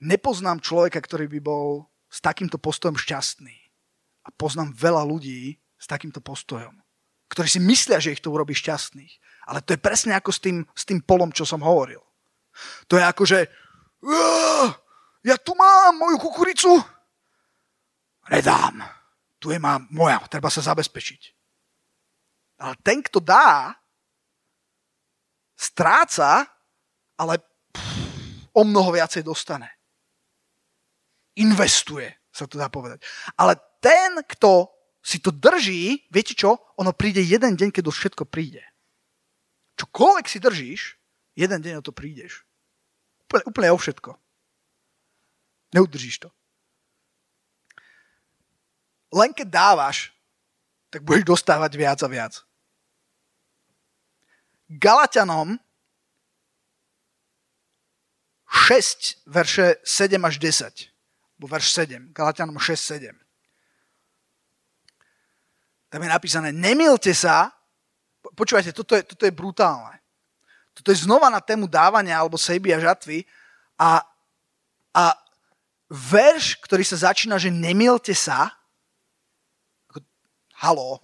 [0.00, 3.54] nepoznám človeka, ktorý by bol s takýmto postojom šťastný.
[4.26, 6.76] A poznám veľa ľudí s takýmto postojom,
[7.32, 9.46] ktorí si myslia, že ich to urobí šťastných.
[9.48, 12.04] Ale to je presne ako s tým, s tým polom, čo som hovoril.
[12.92, 13.48] To je ako, že
[15.24, 16.76] ja tu mám moju kukuricu.
[18.28, 18.84] Nedám.
[19.40, 21.22] Tu je má moja, treba sa zabezpečiť.
[22.60, 23.72] Ale ten, kto dá,
[25.56, 26.44] stráca,
[27.16, 27.40] ale
[27.72, 29.79] pff, o mnoho viacej dostane.
[31.38, 33.04] Investuje, sa to dá povedať.
[33.38, 36.58] Ale ten, kto si to drží, viete čo?
[36.76, 38.60] Ono príde jeden deň, keď už všetko príde.
[39.80, 40.80] Čokoľvek si držíš,
[41.38, 42.44] jeden deň o to prídeš.
[43.30, 44.10] Úplne, úplne o všetko.
[45.72, 46.28] Neudržíš to.
[49.10, 50.12] Len keď dávaš,
[50.90, 52.34] tak budeš dostávať viac a viac.
[54.70, 55.58] Galatianom
[58.50, 60.89] 6, verše 7 až 10.
[61.40, 62.12] Bo verš 7.
[62.12, 63.16] Galatianom 6, 7.
[65.88, 67.48] Tam je napísané, nemilte sa,
[68.36, 69.96] počúvajte, toto je, toto je brutálne.
[70.76, 73.24] Toto je znova na tému dávania alebo sejby a žatvy
[73.80, 74.04] a,
[74.92, 75.04] a
[75.88, 78.52] verš, ktorý sa začína, že nemielte sa,
[79.88, 80.04] ako,
[80.60, 81.00] halo,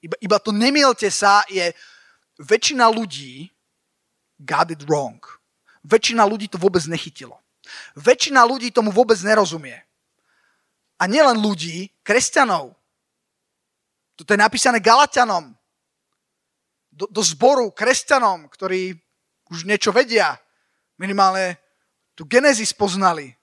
[0.00, 1.74] iba, iba to nemielte sa je,
[2.38, 3.50] väčšina ľudí
[4.38, 5.18] got it wrong.
[5.82, 7.42] Väčšina ľudí to vôbec nechytilo.
[7.96, 9.78] Väčšina ľudí tomu vôbec nerozumie.
[10.98, 12.74] A nielen ľudí, kresťanov.
[14.18, 15.54] Toto je napísané Galatianom.
[16.90, 18.98] Do, do zboru kresťanom, ktorí
[19.46, 20.34] už niečo vedia.
[20.98, 21.62] Minimálne
[22.18, 23.38] tu Genesis poznali.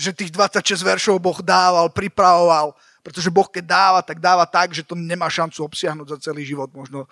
[0.00, 2.72] Že tých 26 veršov Boh dával, pripravoval,
[3.04, 6.72] pretože Boh keď dáva, tak dáva tak, že to nemá šancu obsiahnuť za celý život,
[6.72, 7.04] možno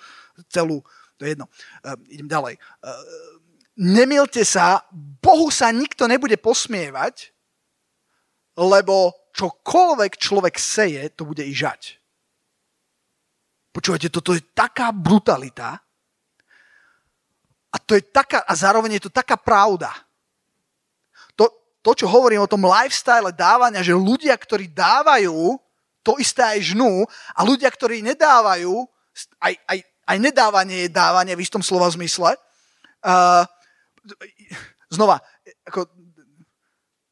[0.49, 0.81] celú,
[1.21, 1.45] to je jedno.
[1.85, 2.57] Uh, idem ďalej.
[2.81, 2.97] Uh,
[3.81, 7.33] nemilte sa, Bohu sa nikto nebude posmievať,
[8.61, 11.97] lebo čokoľvek človek seje, to bude i žať.
[13.73, 15.81] Počúvajte, toto je taká brutalita
[17.71, 19.95] a to je taká, a zároveň je to taká pravda.
[21.39, 21.47] To,
[21.81, 25.55] to, čo hovorím o tom lifestyle dávania, že ľudia, ktorí dávajú,
[26.03, 28.75] to isté aj žnú a ľudia, ktorí nedávajú,
[29.39, 32.35] aj, aj, aj nedávanie je dávanie v istom slova zmysle.
[33.01, 33.47] Uh,
[34.95, 35.21] znova,
[35.65, 35.87] ako,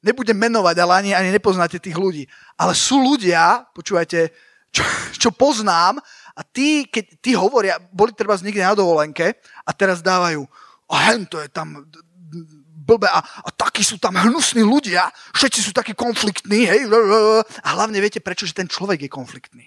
[0.02, 2.24] nebudem menovať, ale ani, ani nepoznáte tých ľudí.
[2.54, 4.30] Ale sú ľudia, počúvajte,
[4.70, 4.84] čo,
[5.16, 5.98] čo poznám
[6.36, 10.44] a tí, keď tí hovoria, boli treba z niekde na dovolenke a teraz dávajú,
[10.88, 11.84] a hen to je tam
[12.88, 16.88] blbe a, a takí sú tam hnusní ľudia, všetci sú takí konfliktní, hej,
[17.60, 19.66] a hlavne viete, prečo, že ten človek je konfliktný.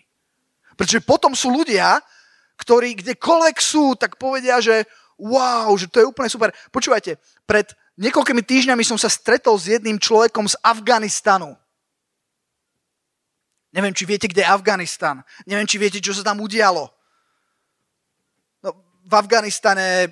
[0.73, 2.01] Pretože potom sú ľudia,
[2.57, 4.89] ktorí kdekoľvek sú, tak povedia, že
[5.21, 6.49] wow, že to je úplne super.
[6.73, 7.69] Počúvajte, pred
[8.01, 11.53] niekoľkými týždňami som sa stretol s jedným človekom z Afganistanu.
[13.71, 15.23] Neviem, či viete, kde je Afganistan.
[15.47, 16.91] Neviem, či viete, čo sa tam udialo.
[18.65, 18.69] No,
[19.07, 20.11] v Afganistane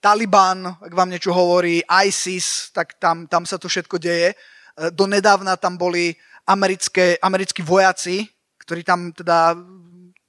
[0.00, 4.32] Taliban, ak vám niečo hovorí, ISIS, tak tam, tam sa to všetko deje.
[4.32, 4.36] E,
[4.92, 6.16] donedávna tam boli
[6.48, 8.24] americké, americkí vojaci,
[8.64, 9.56] ktorí tam teda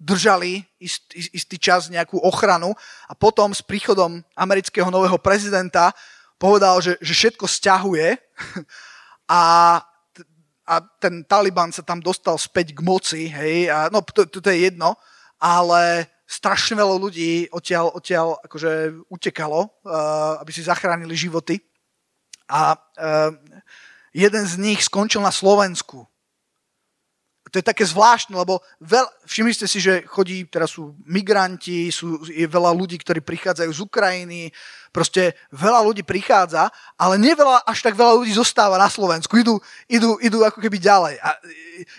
[0.05, 2.77] držali ist, istý čas nejakú ochranu
[3.09, 5.89] a potom s príchodom amerického nového prezidenta
[6.37, 8.13] povedal, že, že všetko stiahuje
[9.33, 9.41] a
[10.65, 14.49] a ten Taliban sa tam dostal späť k moci, hej, a, no to, to, to
[14.49, 14.97] je jedno,
[15.37, 21.61] ale strašne veľa ľudí odtiaľ, odtiaľ akože utekalo, uh, aby si zachránili životy.
[22.49, 23.29] A uh,
[24.09, 26.09] jeden z nich skončil na Slovensku
[27.55, 32.19] to je také zvláštne, lebo veľ, všimli ste si, že chodí, teraz sú migranti, sú,
[32.27, 34.51] je veľa ľudí, ktorí prichádzajú z Ukrajiny,
[34.91, 36.67] proste veľa ľudí prichádza,
[36.99, 39.55] ale neveľa, až tak veľa ľudí zostáva na Slovensku, idú,
[39.87, 41.15] idú, idú ako keby ďalej.
[41.23, 41.39] A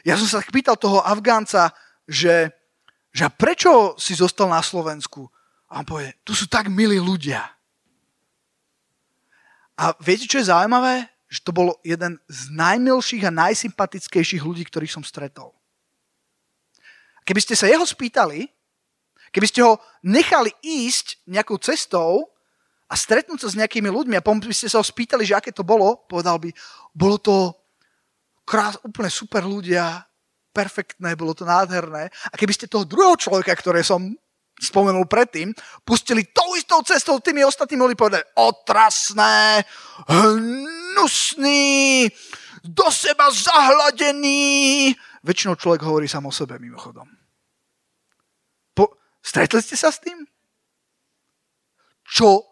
[0.05, 1.73] ja som sa tak pýtal toho Afgánca,
[2.05, 2.53] že,
[3.09, 5.25] že prečo si zostal na Slovensku?
[5.73, 7.49] A on povie, tu sú tak milí ľudia.
[9.81, 11.16] A viete, čo je zaujímavé?
[11.27, 15.55] Že to bol jeden z najmilších a najsympatickejších ľudí, ktorých som stretol.
[17.27, 18.47] Keby ste sa jeho spýtali,
[19.35, 22.31] keby ste ho nechali ísť nejakou cestou
[22.87, 25.51] a stretnúť sa s nejakými ľuďmi a potom by ste sa ho spýtali, že aké
[25.51, 26.55] to bolo, povedal by,
[26.95, 27.51] bolo to
[28.47, 30.07] krás, úplne super ľudia,
[30.55, 32.09] perfektné, bolo to nádherné.
[32.31, 34.15] A keby ste toho druhého človeka, ktoré som
[34.57, 35.53] spomenul predtým,
[35.85, 39.67] pustili tou istou cestou, tými ostatnými mohli povedať otrasné,
[40.97, 42.09] hnusný,
[42.65, 44.97] do seba zahladený.
[45.21, 47.05] Väčšinou človek hovorí sám o sebe, mimochodom.
[48.73, 50.25] Po, stretli ste sa s tým?
[52.09, 52.49] Čo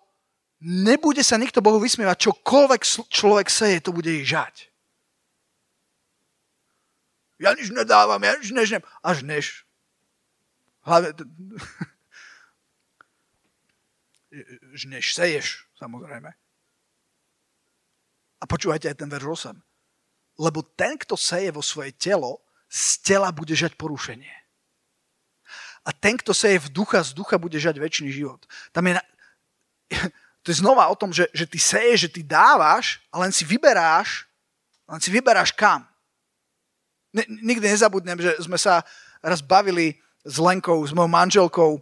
[0.60, 4.68] nebude sa nikto Bohu vysmievať, čokoľvek človek seje, to bude ich žať.
[7.40, 8.84] Ja nič nedávam, ja nič nežnem.
[9.02, 9.66] Až než.
[10.84, 11.16] Hlavne,
[14.78, 16.34] žneš, seješ, samozrejme.
[18.44, 19.56] A počúvajte aj ten verš 8.
[20.36, 24.36] Lebo ten, kto seje vo svoje telo, z tela bude žať porušenie.
[25.84, 28.44] A ten, kto seje v ducha, z ducha bude žať väčší život.
[28.68, 29.02] Tam je, na...
[30.44, 33.48] to je znova o tom, že, že ty seješ, že ty dávaš a len si
[33.48, 34.28] vyberáš,
[34.84, 35.88] len si vyberáš kam.
[37.16, 38.84] Ne, nikdy nezabudnem, že sme sa
[39.24, 41.80] raz bavili s Lenkou, s mojou manželkou,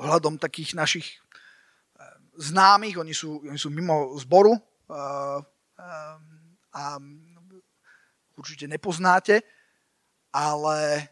[0.00, 1.20] ohľadom takých našich
[2.40, 5.44] známych, oni sú, oni sú mimo zboru uh,
[6.70, 6.82] a
[8.38, 9.42] určite nepoznáte,
[10.30, 11.10] ale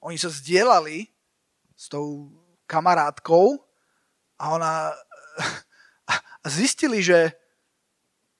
[0.00, 1.06] oni sa zdieľali
[1.76, 2.32] s tou
[2.64, 3.60] kamarátkou
[4.40, 4.72] a ona
[6.42, 7.36] a zistili, že,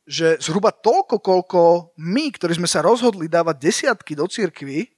[0.08, 1.60] že zhruba toľko, koľko
[2.00, 4.88] my, ktorí sme sa rozhodli dávať desiatky do cirkvy,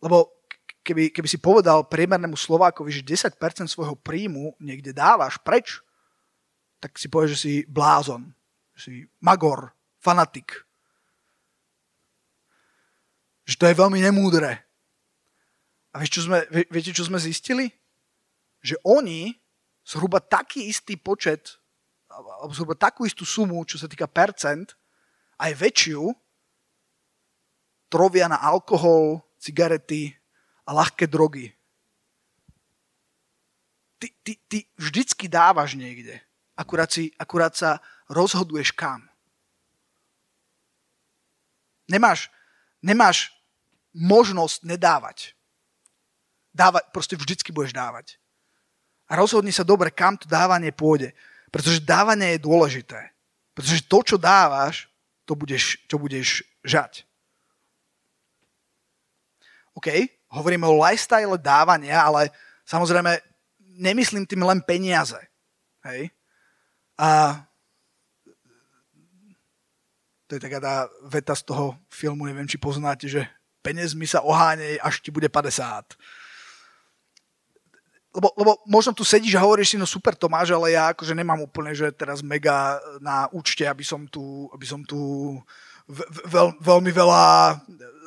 [0.00, 0.32] lebo
[0.80, 3.36] keby, keby si povedal priemernému Slovákovi, že 10%
[3.68, 5.84] svojho príjmu niekde dávaš preč,
[6.78, 8.30] tak si povieš, že si blázon,
[8.74, 10.54] že si magor, fanatik.
[13.46, 14.52] Že to je veľmi nemúdre.
[15.90, 17.72] A vieš, čo sme, viete, čo sme zistili?
[18.62, 19.34] Že oni
[19.82, 21.58] zhruba taký istý počet,
[22.12, 24.76] alebo zhruba takú istú sumu, čo sa týka percent,
[25.40, 26.12] aj väčšiu,
[27.88, 30.12] trovia na alkohol, cigarety,
[30.68, 31.48] a ľahké drogy.
[33.96, 36.20] Ty, ty, ty vždycky dávaš niekde.
[36.58, 37.78] Akurát, si, akurát sa
[38.10, 39.06] rozhoduješ kam.
[41.86, 42.26] Nemáš,
[42.82, 43.30] nemáš
[43.94, 45.38] možnosť nedávať.
[46.50, 48.18] Dávať, proste vždycky budeš dávať.
[49.06, 51.14] A rozhodni sa dobre, kam to dávanie pôjde.
[51.48, 53.00] Pretože dávanie je dôležité.
[53.54, 54.90] Pretože to, čo dávaš,
[55.24, 57.08] to budeš, to budeš žať.
[59.72, 59.88] OK,
[60.34, 62.34] hovoríme o lifestyle dávania, ale
[62.66, 63.22] samozrejme
[63.78, 65.16] nemyslím tým len peniaze.
[65.86, 66.10] Hej?
[66.98, 67.40] A
[70.28, 70.74] to je taká tá
[71.08, 73.24] veta z toho filmu, neviem, či poznáte, že
[73.64, 75.96] peniazmi sa ohánej, až ti bude 50.
[78.18, 81.40] Lebo, lebo možno tu sedíš a hovoríš si, no super Tomáš, ale ja akože nemám
[81.44, 84.98] úplne, že teraz mega na účte, aby som tu, aby som tu
[86.28, 87.56] veľ, veľmi veľa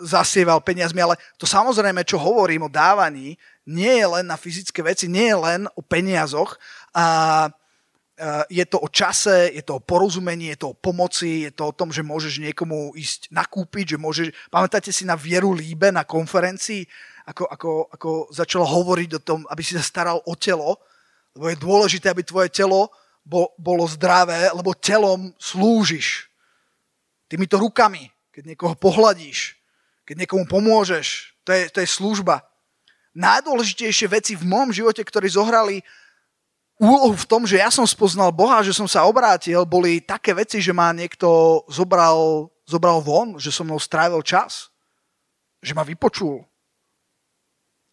[0.05, 5.05] zasieval peniazmi, ale to samozrejme, čo hovorím o dávaní, nie je len na fyzické veci,
[5.05, 6.57] nie je len o peniazoch.
[6.93, 7.49] A,
[8.49, 11.75] je to o čase, je to o porozumení, je to o pomoci, je to o
[11.75, 14.27] tom, že môžeš niekomu ísť nakúpiť, že môžeš...
[14.53, 16.85] Pamätáte si na Vieru Líbe na konferencii,
[17.25, 20.77] ako, ako, ako začalo hovoriť o tom, aby si sa staral o telo,
[21.33, 22.93] lebo je dôležité, aby tvoje telo
[23.57, 26.29] bolo zdravé, lebo telom slúžiš.
[27.25, 29.57] Týmito rukami, keď niekoho pohľadíš,
[30.05, 32.45] keď niekomu pomôžeš, to je, to je služba.
[33.17, 35.81] Najdôležitejšie veci v môjom živote, ktoré zohrali
[36.81, 40.57] úlohu v tom, že ja som spoznal Boha, že som sa obrátil, boli také veci,
[40.57, 44.73] že ma niekto zobral, zobral von, že som mnou strávil čas,
[45.61, 46.41] že ma vypočul.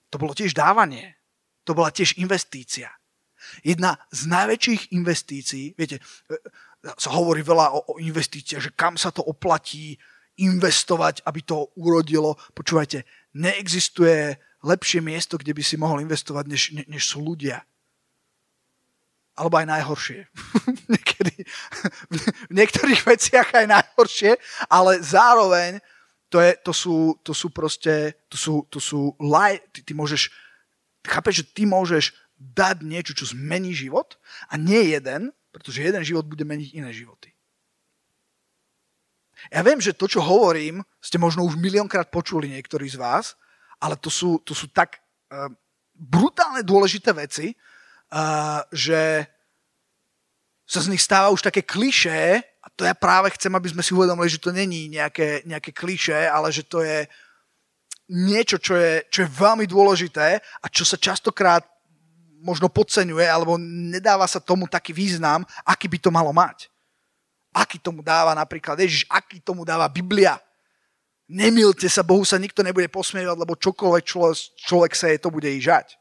[0.08, 1.20] To bolo tiež dávanie.
[1.68, 2.88] To bola tiež investícia.
[3.60, 6.00] Jedna z najväčších investícií, viete,
[6.96, 10.00] sa hovorí veľa o, o investíciách, že kam sa to oplatí
[10.40, 12.40] investovať, aby to urodilo.
[12.56, 13.04] Počúvajte,
[13.36, 17.62] neexistuje lepšie miesto, kde by si mohol investovať, než, ne, než sú ľudia.
[19.38, 20.26] Alebo aj najhoršie.
[20.92, 21.34] Niekedy,
[22.50, 24.34] v niektorých veciach aj najhoršie,
[24.66, 25.78] ale zároveň
[26.28, 30.28] to, je, to, sú, to sú proste, to sú, to sú laj, ty, ty môžeš,
[31.06, 34.18] chápeš, že ty môžeš dať niečo, čo zmení život
[34.50, 37.32] a nie jeden, pretože jeden život bude meniť iné životy.
[39.54, 43.38] Ja viem, že to, čo hovorím, ste možno už miliónkrát počuli niektorí z vás,
[43.78, 44.98] ale to sú, to sú tak
[45.30, 45.46] uh,
[45.94, 47.54] brutálne dôležité veci,
[48.72, 49.26] že
[50.68, 53.96] sa z nich stáva už také klišé a to ja práve chcem, aby sme si
[53.96, 57.08] uvedomili, že to není nejaké, nejaké klišé, ale že to je
[58.08, 61.64] niečo, čo je, čo je veľmi dôležité a čo sa častokrát
[62.40, 66.70] možno podceňuje, alebo nedáva sa tomu taký význam, aký by to malo mať.
[67.50, 70.38] Aký tomu dáva napríklad Ježiš, aký tomu dáva Biblia.
[71.28, 75.48] Nemilte sa, Bohu sa nikto nebude posmievať, lebo čokoľvek človek, človek sa je, to bude
[75.48, 75.97] i žať.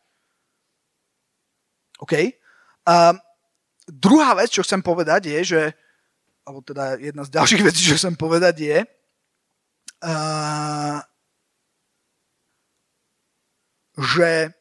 [2.01, 2.13] OK?
[2.87, 3.15] Um,
[3.87, 5.61] druhá vec, čo chcem povedať, je, že,
[6.47, 8.77] alebo teda jedna z ďalších vecí, čo chcem povedať, je,
[10.05, 10.99] uh,
[13.97, 14.57] že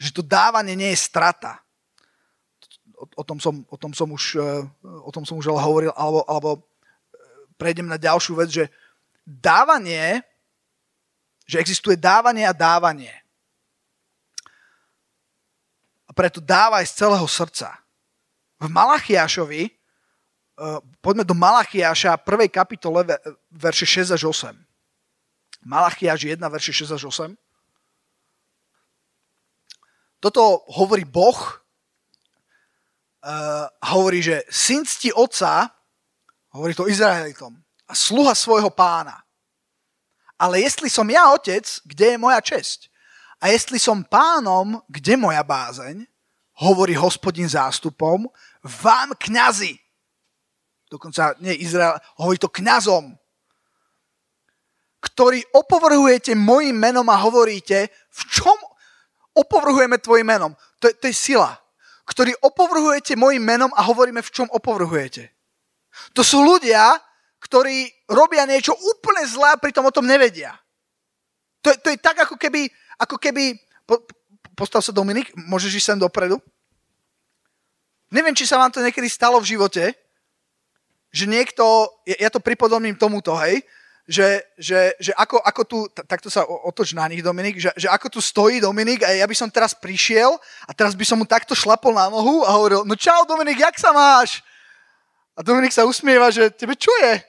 [0.00, 1.60] že to dávanie nie je strata.
[2.96, 4.50] O, o, tom, som, o, tom, som už, e,
[5.04, 6.60] o tom som už ale hovoril, alebo, alebo e,
[7.60, 8.72] prejdem na ďalšiu vec, že
[9.28, 10.24] dávanie,
[11.44, 13.12] že existuje dávanie a dávanie.
[16.08, 17.80] A preto dávaj z celého srdca.
[18.60, 19.70] V Malachiašovi, e,
[21.00, 22.52] poďme do Malachiaša 1.
[22.52, 23.08] kapitole,
[23.48, 24.52] verše 6 až 8.
[25.64, 27.32] Malachiaš 1, verše 6 až 8.
[30.20, 31.64] Toto hovorí Boh,
[33.24, 35.72] uh, hovorí, že syn cti otca,
[36.52, 37.56] hovorí to Izraelitom,
[37.88, 39.24] a sluha svojho pána.
[40.36, 42.92] Ale jestli som ja otec, kde je moja česť?
[43.40, 46.04] A jestli som pánom, kde moja bázeň?
[46.60, 48.28] Hovorí hospodin zástupom,
[48.60, 49.80] vám kňazi.
[50.90, 53.16] Dokonca nie Izrael, hovorí to kňazom,
[55.00, 58.56] ktorí opovrhujete mojim menom a hovoríte, v čom
[59.32, 60.52] opovrhujeme tvojim menom.
[60.84, 61.56] To je, to je sila.
[62.04, 65.32] Ktorý opovrhujete mojim menom a hovoríme, v čom opovrhujete.
[66.12, 67.00] To sú ľudia,
[67.40, 70.52] ktorí robia niečo úplne zlé a pritom o tom nevedia.
[71.64, 72.68] To, to je tak, ako keby,
[73.00, 73.56] ako keby
[73.88, 74.04] po,
[74.60, 76.36] postav sa Dominik, môžeš ísť sem dopredu.
[78.12, 79.96] Neviem, či sa vám to niekedy stalo v živote,
[81.08, 81.64] že niekto,
[82.04, 83.64] ja, ja to pripodobním tomuto, hej,
[84.04, 88.10] že, že, že ako, ako tu, takto sa otoč na nich Dominik, že, že ako
[88.10, 90.34] tu stojí Dominik a ja by som teraz prišiel
[90.66, 93.78] a teraz by som mu takto šlapol na nohu a hovoril, no čau Dominik, jak
[93.78, 94.42] sa máš?
[95.38, 97.22] A Dominik sa usmieva, že tebe čo je?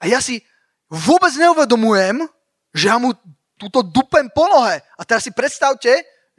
[0.00, 0.40] A ja si
[0.88, 2.24] vôbec neuvedomujem,
[2.72, 3.12] že ja mu
[3.60, 4.80] túto dupem po nohe.
[4.96, 5.92] A teraz si predstavte,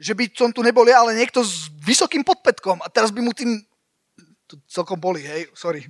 [0.04, 3.32] že by som tu nebol ja, ale niekto s vysokým podpetkom a teraz by mu
[3.32, 3.64] tým
[4.44, 5.88] to celkom boli, hej, sorry.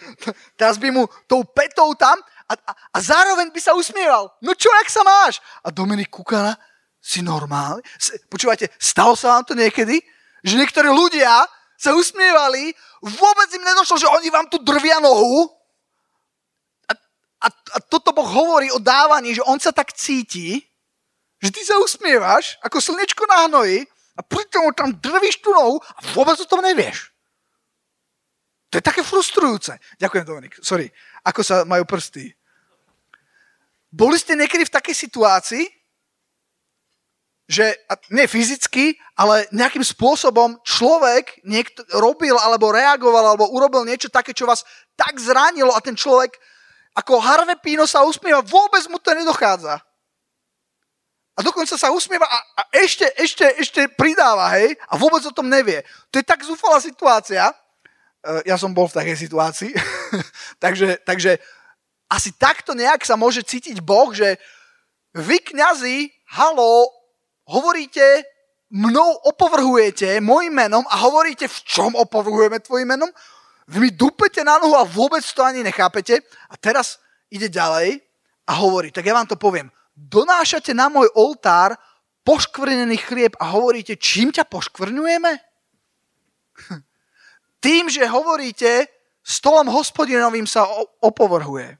[0.58, 2.16] teraz by mu tou petou tam
[2.48, 4.32] a, a, a zároveň by sa usmieval.
[4.40, 5.44] No čo, jak sa máš?
[5.60, 6.56] A Dominik kúkala,
[6.96, 7.84] si normálny?
[8.32, 10.00] Počúvajte, stalo sa vám to niekedy?
[10.40, 11.44] Že niektorí ľudia
[11.76, 12.72] sa usmievali,
[13.04, 15.48] vôbec im nedošlo, že oni vám tu drvia nohu.
[16.88, 16.92] A,
[17.44, 20.69] a, a toto Boh hovorí o dávaní, že on sa tak cíti,
[21.48, 26.36] ty sa usmievaš ako slnečko na hnoji a pritom tam drvíš tú nohu a vôbec
[26.36, 27.08] o tom nevieš.
[28.70, 29.80] To je také frustrujúce.
[29.98, 30.54] Ďakujem, Dominik.
[30.60, 30.92] Sorry.
[31.26, 32.30] Ako sa majú prsty?
[33.90, 35.64] Boli ste niekedy v takej situácii,
[37.50, 37.74] že
[38.14, 44.46] nie fyzicky, ale nejakým spôsobom človek niekto, robil alebo reagoval alebo urobil niečo také, čo
[44.46, 44.62] vás
[44.94, 46.38] tak zranilo a ten človek
[46.94, 49.82] ako Harvey Pino sa usmieva, vôbec mu to nedochádza.
[51.34, 55.46] A dokonca sa usmieva a, a ešte, ešte, ešte pridáva, hej, a vôbec o tom
[55.46, 55.80] nevie.
[56.10, 57.54] To je tak zúfalá situácia,
[58.20, 59.72] Eh, ja som bol v takej situácii.
[60.64, 61.40] takže, takže
[62.12, 64.36] asi takto nejak sa môže cítiť Boh, že
[65.16, 66.84] vy kňazi, halo,
[67.48, 68.28] hovoríte,
[68.70, 73.10] mnou opovrhujete môjim menom a hovoríte, v čom opovrhujeme tvojim menom?
[73.70, 76.20] Vy mi dupete na nohu a vôbec to ani nechápete.
[76.50, 77.00] A teraz
[77.32, 78.04] ide ďalej
[78.46, 79.72] a hovorí, tak ja vám to poviem.
[80.00, 81.76] Donášate na môj oltár
[82.24, 85.32] poškvrnený chlieb a hovoríte, čím ťa poškvrňujeme?
[87.64, 88.88] tým, že hovoríte,
[89.20, 90.64] stolom hospodinovým sa
[91.04, 91.76] opovrhuje.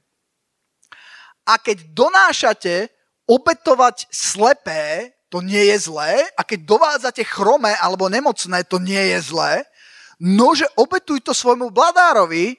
[1.49, 2.93] A keď donášate
[3.25, 6.21] obetovať slepé, to nie je zlé.
[6.37, 9.65] A keď dovádzate chromé alebo nemocné, to nie je zlé.
[10.21, 12.53] Nože obetuj to svojmu bladárovi,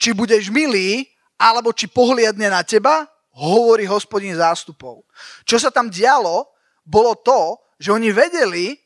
[0.00, 1.04] či budeš milý,
[1.36, 5.04] alebo či pohliadne na teba, hovorí hospodin zástupov.
[5.48, 6.52] Čo sa tam dialo,
[6.84, 8.76] bolo to, že oni vedeli,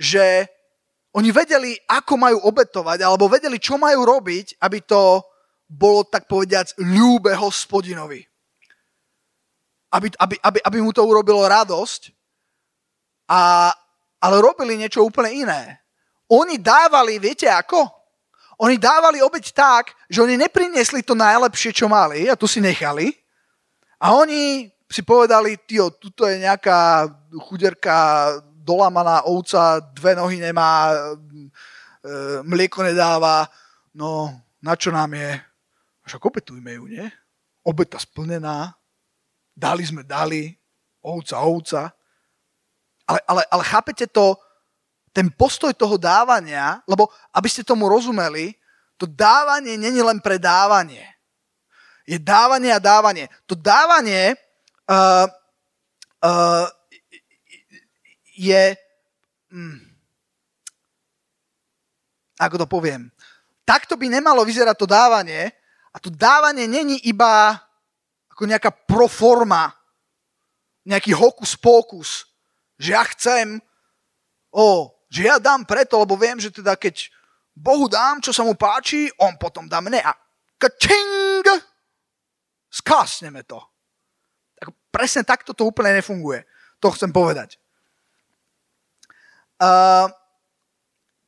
[0.00, 0.48] že
[1.12, 5.20] oni vedeli, ako majú obetovať, alebo vedeli, čo majú robiť, aby to
[5.66, 8.22] bolo, tak povediac, ľúbe hospodinovi.
[9.90, 12.14] Aby, aby, aby, aby mu to urobilo radosť,
[13.30, 13.70] a,
[14.22, 15.62] ale robili niečo úplne iné.
[16.30, 17.90] Oni dávali, viete ako?
[18.62, 23.19] Oni dávali obeť tak, že oni nepriniesli to najlepšie, čo mali, a tu si nechali.
[24.00, 27.06] A oni si povedali, tio, tuto je nejaká
[27.46, 28.32] chuderka
[28.64, 30.96] dolamaná ovca, dve nohy nemá, e,
[32.42, 33.46] mlieko nedáva,
[33.92, 34.32] no
[34.64, 35.36] na čo nám je?
[36.08, 37.06] Však opetujme ju, nie?
[37.62, 38.72] Obeta splnená,
[39.54, 40.56] dali sme, dali,
[41.04, 41.80] ovca, ovca.
[43.04, 44.36] Ale, ale, ale chápete to,
[45.10, 48.54] ten postoj toho dávania, lebo aby ste tomu rozumeli,
[48.94, 51.02] to dávanie není len pre dávanie.
[52.10, 53.30] Je dávanie a dávanie.
[53.46, 54.34] To dávanie
[54.90, 55.30] uh,
[56.26, 56.66] uh,
[58.34, 58.74] je...
[59.54, 59.78] Hm,
[62.42, 63.14] ako to poviem?
[63.62, 65.54] Takto by nemalo vyzerať to dávanie.
[65.94, 67.54] A to dávanie není iba
[68.34, 69.70] ako nejaká proforma,
[70.82, 72.26] nejaký hokus pokus,
[72.80, 73.60] že ja chcem,
[74.48, 77.12] o, že ja dám preto, lebo viem, že teda keď
[77.52, 80.16] Bohu dám, čo sa mu páči, on potom dá mne a
[80.56, 81.44] kačing,
[82.70, 83.58] skásneme to.
[84.56, 86.46] Tak presne takto to úplne nefunguje.
[86.78, 87.58] To chcem povedať.
[89.60, 90.08] Uh,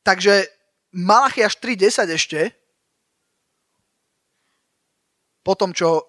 [0.01, 0.49] takže
[0.95, 2.41] Malachiaš 3.10 ešte,
[5.43, 6.07] po tom, čo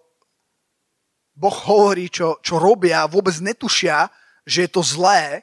[1.34, 4.06] Boh hovorí, čo, čo robia, vôbec netušia,
[4.46, 5.42] že je to zlé.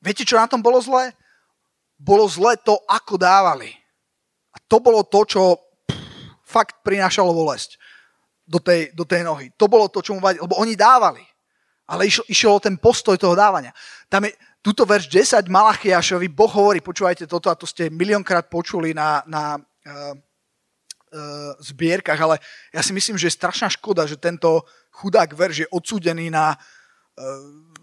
[0.00, 1.12] Viete, čo na tom bolo zlé?
[2.00, 3.76] Bolo zlé to, ako dávali.
[4.56, 5.42] A to bolo to, čo
[5.84, 6.00] pff,
[6.42, 7.81] fakt prinášalo bolesť
[8.52, 9.48] do tej, do tej nohy.
[9.56, 11.24] To bolo to, čo mu vadilo, lebo oni dávali.
[11.88, 13.72] Ale išlo, išlo o ten postoj toho dávania.
[14.12, 18.94] Tam je, Tuto verš 10 Malachiašovi, Boh hovorí, počúvajte toto, a to ste miliónkrát počuli
[18.94, 22.38] na, na uh, uh, zbierkach, ale
[22.70, 24.62] ja si myslím, že je strašná škoda, že tento
[24.94, 27.74] chudák verš je odsúdený na uh,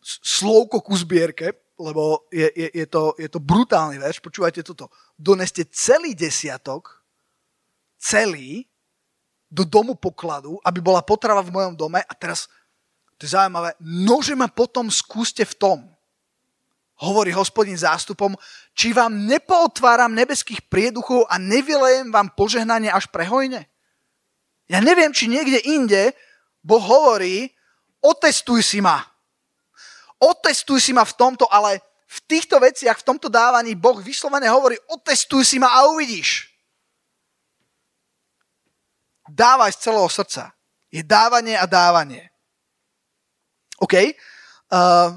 [0.00, 4.24] slovko ku zbierke, lebo je, je, je, to, je to brutálny verš.
[4.24, 4.88] Počúvajte toto.
[5.20, 7.04] Doneste celý desiatok,
[8.00, 8.71] celý,
[9.52, 12.48] do domu pokladu, aby bola potrava v mojom dome a teraz,
[13.20, 15.78] to je zaujímavé, nože ma potom skúste v tom
[17.02, 18.38] hovorí hospodin zástupom,
[18.78, 23.66] či vám nepootváram nebeských prieduchov a nevylejem vám požehnanie až prehojne?
[24.70, 26.14] Ja neviem, či niekde inde
[26.62, 27.50] Boh hovorí,
[27.98, 29.02] otestuj si ma.
[30.22, 34.78] Otestuj si ma v tomto, ale v týchto veciach, v tomto dávaní Boh vyslovene hovorí,
[34.86, 36.51] otestuj si ma a uvidíš.
[39.32, 40.52] Dávaj z celého srdca.
[40.92, 42.28] Je dávanie a dávanie.
[43.80, 44.12] OK?
[44.68, 45.16] Uh,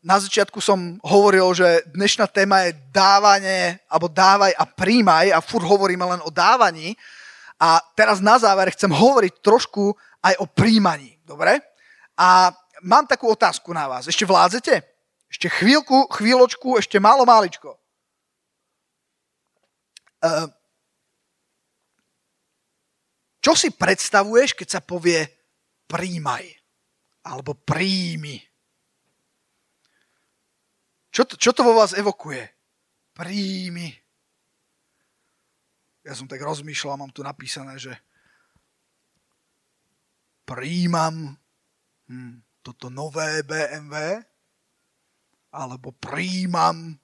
[0.00, 5.60] na začiatku som hovoril, že dnešná téma je dávanie, alebo dávaj a príjmaj a fur
[5.60, 6.96] hovoríme len o dávaní,
[7.58, 9.90] A teraz na záver chcem hovoriť trošku
[10.22, 11.18] aj o príjmaní.
[11.26, 11.58] Dobre?
[12.14, 12.54] A
[12.86, 14.06] mám takú otázku na vás.
[14.06, 14.78] Ešte vládzete?
[15.26, 17.74] Ešte chvíľku, chvíľočku, ešte málo máličko.
[20.22, 20.46] Uh,
[23.38, 25.24] čo si predstavuješ, keď sa povie
[25.86, 26.44] príjmaj?
[27.28, 28.38] Alebo príjmi?
[31.14, 32.46] Čo to, čo to vo vás evokuje?
[33.14, 33.90] Príjmi.
[36.06, 37.92] Ja som tak rozmýšľal, mám tu napísané, že
[40.48, 41.36] príjmam
[42.08, 44.24] hm, toto nové BMW,
[45.52, 46.96] alebo príjmam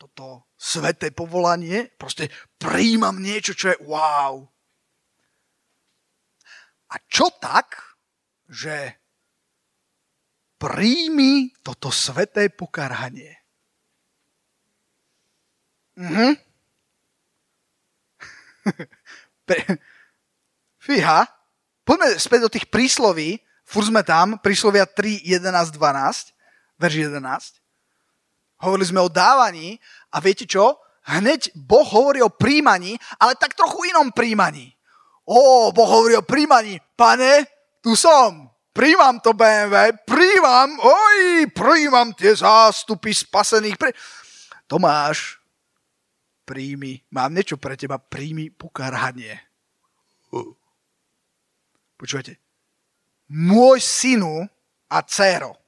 [0.00, 4.48] toto sveté povolanie, proste príjmam niečo, čo je wow.
[6.90, 7.78] A čo tak,
[8.50, 8.98] že
[10.58, 13.40] príjmi toto sveté pokarhanie?
[15.96, 16.34] Mhm.
[20.84, 21.28] Fíha,
[21.84, 26.34] poďme späť do tých prísloví, furt sme tam, príslovia 3, 11, 12,
[26.80, 27.60] verš 11.
[28.60, 29.80] Hovorili sme o dávaní
[30.12, 30.76] a viete čo?
[31.08, 34.76] Hneď Boh hovorí o príjmaní, ale tak trochu inom príjmaní.
[35.26, 36.80] Ó, Boh hovorí o príjmaní.
[36.96, 37.44] Pane,
[37.80, 38.50] tu som.
[38.70, 43.74] Príjmam to BMW, príjmam, oj, príjmam tie zástupy spasených.
[43.74, 43.90] Prí...
[44.70, 45.42] Tomáš,
[46.46, 49.34] príjmi, mám niečo pre teba, príjmi pokarhanie.
[51.98, 52.38] Počúvajte,
[53.34, 54.46] môj synu
[54.86, 55.58] a dcero,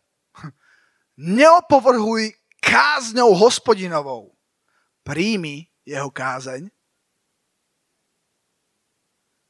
[1.18, 4.30] neopovrhuj kázňou hospodinovou.
[5.03, 6.70] Príjmi jeho kázeň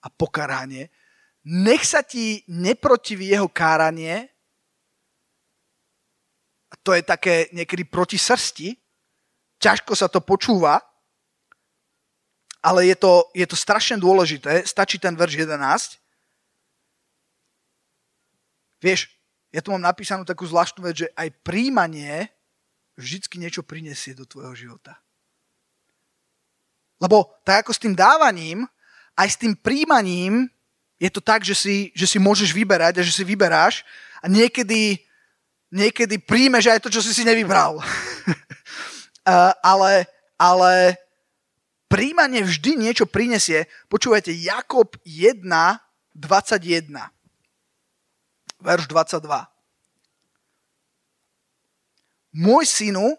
[0.02, 0.90] a pokaranie.
[1.46, 4.30] Nech sa ti neprotiví jeho káranie.
[6.70, 8.74] A to je také niekedy proti srsti.
[9.62, 10.82] Ťažko sa to počúva,
[12.62, 14.62] ale je to, je to strašne dôležité.
[14.66, 15.98] Stačí ten verš 11.
[18.82, 19.10] Vieš,
[19.54, 22.30] ja tu mám napísanú takú zvláštnu vec, že aj príjmanie
[22.98, 24.98] vždycky niečo prinesie do tvojho života.
[27.02, 28.62] Lebo tak ako s tým dávaním,
[29.18, 30.48] aj s tým príjmaním
[30.96, 33.82] je to tak, že si, že si môžeš vyberať a že si vyberáš
[34.22, 35.02] a niekedy,
[35.74, 37.82] niekedy príjmeš aj to, čo si si nevybral.
[39.72, 40.06] ale,
[40.38, 40.96] ale
[41.90, 43.66] príjmanie vždy niečo prinesie.
[43.90, 45.42] Počúvajte, Jakob 1,
[46.14, 47.02] 21.
[48.62, 49.52] Verš 22
[52.32, 53.12] môj synu,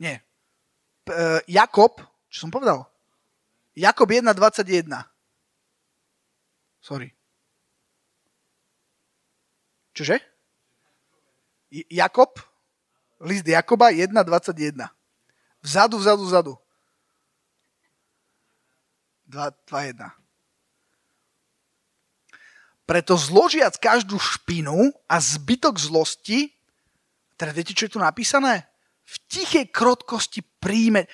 [0.00, 2.00] nie, e, Jakob,
[2.32, 2.88] čo som povedal?
[3.76, 4.88] Jakob 1.21.
[6.84, 7.08] Sorry.
[9.96, 10.20] Čože?
[11.88, 12.36] Jakob,
[13.24, 14.84] list Jakoba 1.21.
[15.64, 16.54] Vzadu, vzadu, vzadu.
[19.32, 20.12] 2.1.
[22.84, 26.52] Preto zložiac každú špinu a zbytok zlosti,
[27.40, 28.68] teda viete, čo je tu napísané?
[29.08, 31.08] V tichej krotkosti príjme.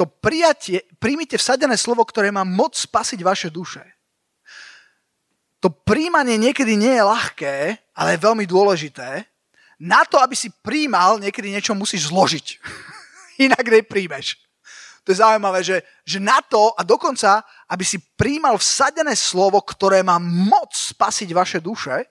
[0.00, 3.99] To prijatie, príjmite vsadené slovo, ktoré má moc spasiť vaše duše.
[5.60, 7.56] To príjmanie niekedy nie je ľahké,
[7.92, 9.28] ale je veľmi dôležité.
[9.80, 12.46] Na to, aby si príjmal, niekedy niečo musíš zložiť.
[13.48, 14.40] Inak nepríjmeš.
[15.04, 17.40] To je zaujímavé, že, že na to a dokonca,
[17.72, 22.04] aby si príjmal vsadené slovo, ktoré má moc spasiť vaše duše,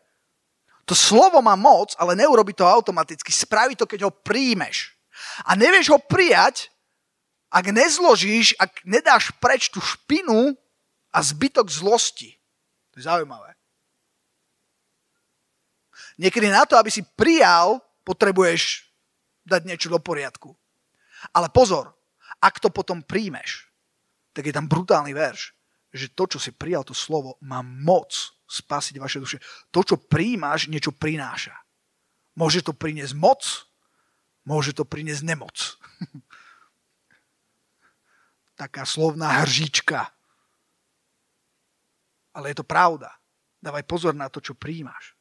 [0.89, 3.29] to slovo má moc, ale neurobi to automaticky.
[3.29, 4.97] Spraví to, keď ho príjmeš.
[5.45, 6.73] A nevieš ho prijať,
[7.53, 10.57] ak nezložíš, ak nedáš preč tú špinu
[11.13, 12.38] a zbytok zlosti.
[12.99, 13.55] To je zaujímavé.
[16.19, 18.91] Niekedy na to, aby si prijal, potrebuješ
[19.47, 20.51] dať niečo do poriadku.
[21.31, 21.95] Ale pozor,
[22.43, 23.71] ak to potom príjmeš,
[24.35, 25.55] tak je tam brutálny verš,
[25.95, 28.11] že to, čo si prijal, to slovo, má moc
[28.51, 29.39] spasiť vaše duše.
[29.71, 31.55] To, čo príjmaš, niečo prináša.
[32.35, 33.47] Môže to priniesť moc,
[34.43, 35.55] môže to priniesť nemoc.
[38.59, 40.11] Taká slovná hržíčka.
[42.33, 43.09] Ale je to pravda.
[43.59, 45.17] Dávaj pozor na to, čo príjmaš.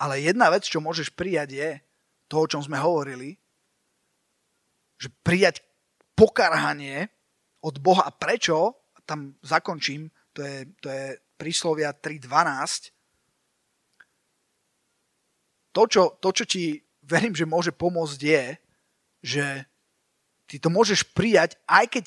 [0.00, 1.70] Ale jedna vec, čo môžeš prijať, je
[2.26, 3.38] to, o čom sme hovorili,
[4.98, 5.62] že prijať
[6.18, 7.06] pokarhanie
[7.62, 8.10] od Boha.
[8.10, 8.74] Prečo?
[9.04, 11.06] Tam zakončím to je, to je
[11.38, 12.90] príslovia 3.12.
[15.74, 18.44] To čo, to, čo ti verím, že môže pomôcť, je,
[19.22, 19.44] že
[20.50, 22.04] ty to môžeš prijať, aj keď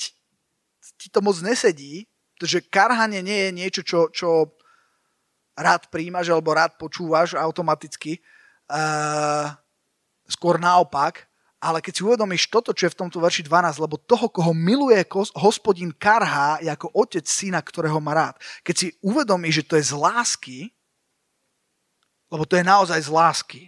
[0.99, 2.07] ti to moc nesedí,
[2.38, 4.53] pretože karhanie nie je niečo, čo, čo
[5.57, 8.21] rád príjmaš alebo rád počúvaš automaticky.
[8.69, 9.49] Uh,
[10.29, 11.25] skôr naopak,
[11.57, 15.01] ale keď si uvedomíš toto, čo je v tomto verši 12, lebo toho, koho miluje
[15.33, 18.35] hospodin karhá, ako otec syna, ktorého má rád.
[18.61, 20.57] Keď si uvedomíš, že to je z lásky,
[22.29, 23.61] lebo to je naozaj z lásky,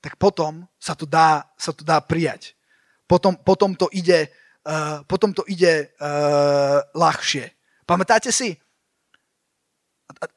[0.00, 2.56] tak potom sa to dá, sa to dá prijať.
[3.04, 4.32] Potom, potom to ide,
[4.66, 7.50] uh, potom to ide uh, ľahšie.
[7.86, 8.54] Pamätáte si?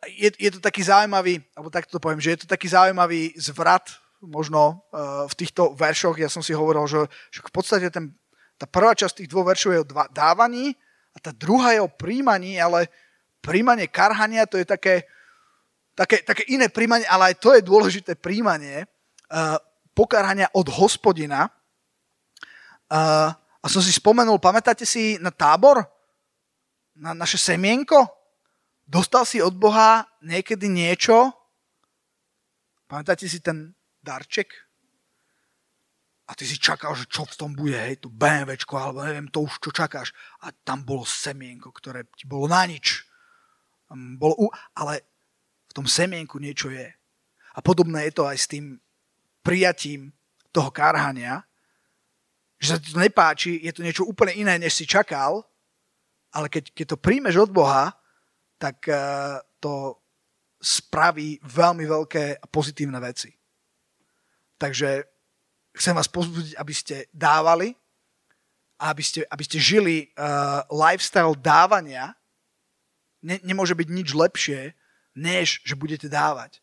[0.07, 3.91] Je, je to taký zaujímavý, alebo tak to poviem, že je to taký zaujímavý zvrat
[4.23, 6.17] možno uh, v týchto veršoch.
[6.17, 8.15] Ja som si hovoril, že, že v podstate ten,
[8.57, 10.73] tá prvá časť tých dvoch veršov je o dávaní
[11.13, 12.89] a tá druhá je o príjmaní, ale
[13.43, 15.05] príjmanie karhania to je také,
[15.93, 18.89] také, také iné príjmanie, ale aj to je dôležité príjmanie
[19.30, 19.59] uh,
[19.93, 21.51] pokarhania od hospodina.
[22.89, 23.34] Uh,
[23.66, 25.82] a som si spomenul, pamätáte si na tábor?
[26.93, 28.05] Na naše semienko?
[28.86, 31.34] Dostal si od Boha niekedy niečo?
[32.86, 33.74] Pamätáte si ten
[34.05, 34.53] darček?
[36.30, 39.41] A ty si čakal, že čo v tom bude, hej, to BMWčko, alebo neviem, to
[39.41, 40.13] už čo čakáš.
[40.45, 43.01] A tam bolo semienko, ktoré ti bolo na nič.
[44.22, 44.45] Bolo u...
[44.78, 45.01] Ale
[45.70, 46.86] v tom semienku niečo je.
[47.57, 48.78] A podobné je to aj s tým
[49.41, 50.13] prijatím
[50.53, 51.45] toho karhania,
[52.60, 55.43] že sa ti to nepáči, je to niečo úplne iné, než si čakal,
[56.32, 57.95] ale keď, keď to príjmeš od Boha,
[58.56, 59.99] tak uh, to
[60.60, 63.32] spraví veľmi veľké a pozitívne veci.
[64.56, 65.03] Takže
[65.76, 67.76] chcem vás pozbudiť, aby ste dávali
[68.80, 72.12] aby ste, aby ste žili uh, lifestyle dávania.
[73.24, 74.76] Ne, nemôže byť nič lepšie,
[75.16, 76.60] než že budete dávať.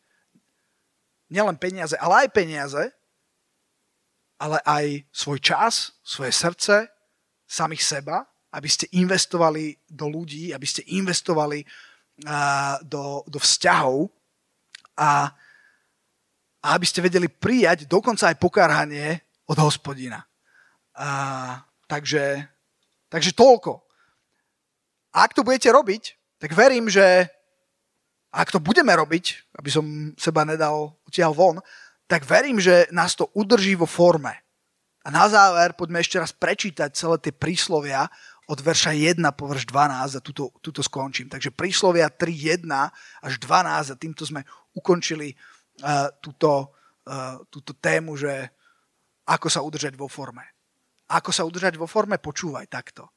[1.33, 2.93] Nielen peniaze, ale aj peniaze,
[4.43, 6.91] ale aj svoj čas, svoje srdce,
[7.47, 11.63] samých seba, aby ste investovali do ľudí, aby ste investovali
[12.83, 14.11] do, do vzťahov
[14.99, 15.31] a,
[16.59, 20.27] a aby ste vedeli prijať dokonca aj pokárhanie od hospodina.
[20.93, 21.57] Uh,
[21.89, 22.45] takže,
[23.09, 23.81] takže toľko.
[25.17, 26.03] A ak to budete robiť,
[26.37, 27.31] tak verím, že
[28.33, 29.85] ak to budeme robiť, aby som
[30.17, 31.57] seba nedal odtiaľ von,
[32.13, 34.37] tak verím, že nás to udrží vo forme.
[35.01, 38.05] A na záver poďme ešte raz prečítať celé tie príslovia
[38.53, 41.33] od verša 1 po verš 12 a tuto, tuto skončím.
[41.33, 42.69] Takže príslovia 3, 1
[43.25, 44.45] až 12 a týmto sme
[44.77, 46.77] ukončili uh, túto,
[47.09, 48.53] uh, túto tému, že
[49.25, 50.45] ako sa udržať vo forme.
[51.09, 52.21] Ako sa udržať vo forme?
[52.21, 53.09] Počúvaj takto.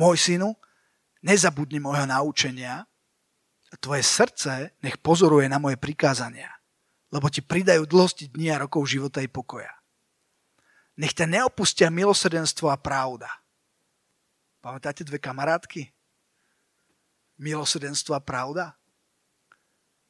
[0.00, 0.48] Môj synu,
[1.20, 2.88] nezabudni môjho naučenia
[3.68, 6.53] a tvoje srdce nech pozoruje na moje prikázania
[7.14, 9.70] lebo ti pridajú dlhosti dní a rokov života i pokoja.
[10.98, 13.30] Nech ťa neopustia milosrdenstvo a pravda.
[14.58, 15.94] Pamätáte dve kamarátky?
[17.38, 18.74] Milosrdenstvo a pravda?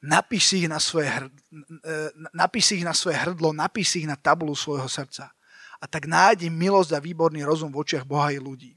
[0.01, 1.33] Napíš si ich na svoje, hrd,
[2.33, 5.33] napíš ich na svoje hrdlo, napíš ich na tabulu svojho srdca.
[5.81, 8.77] A tak nájdi milosť a výborný rozum v očiach Boha i ľudí.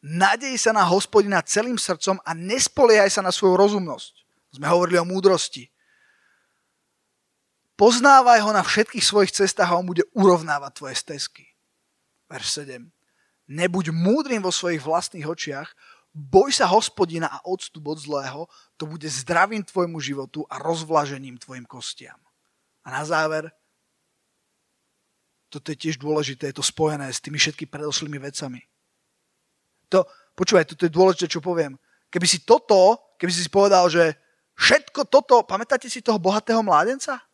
[0.00, 4.14] Nádej sa na hospodina celým srdcom a nespoliehaj sa na svoju rozumnosť.
[4.56, 5.68] Sme hovorili o múdrosti.
[7.80, 11.48] Poznávaj ho na všetkých svojich cestách a on bude urovnávať tvoje stezky.
[12.28, 12.92] Verš 7.
[13.48, 15.72] Nebuď múdrym vo svojich vlastných očiach,
[16.12, 18.44] boj sa hospodina a odstup od zlého,
[18.76, 22.20] to bude zdravým tvojmu životu a rozvlažením tvojim kostiam.
[22.84, 23.48] A na záver,
[25.48, 28.60] toto je tiež dôležité, je to spojené s tými všetkými predošlými vecami.
[29.88, 30.04] To,
[30.36, 31.80] počúvaj, toto je dôležité, čo poviem.
[32.12, 34.20] Keby si toto, keby si si povedal, že
[34.60, 37.24] všetko toto, pamätáte si toho bohatého mládenca?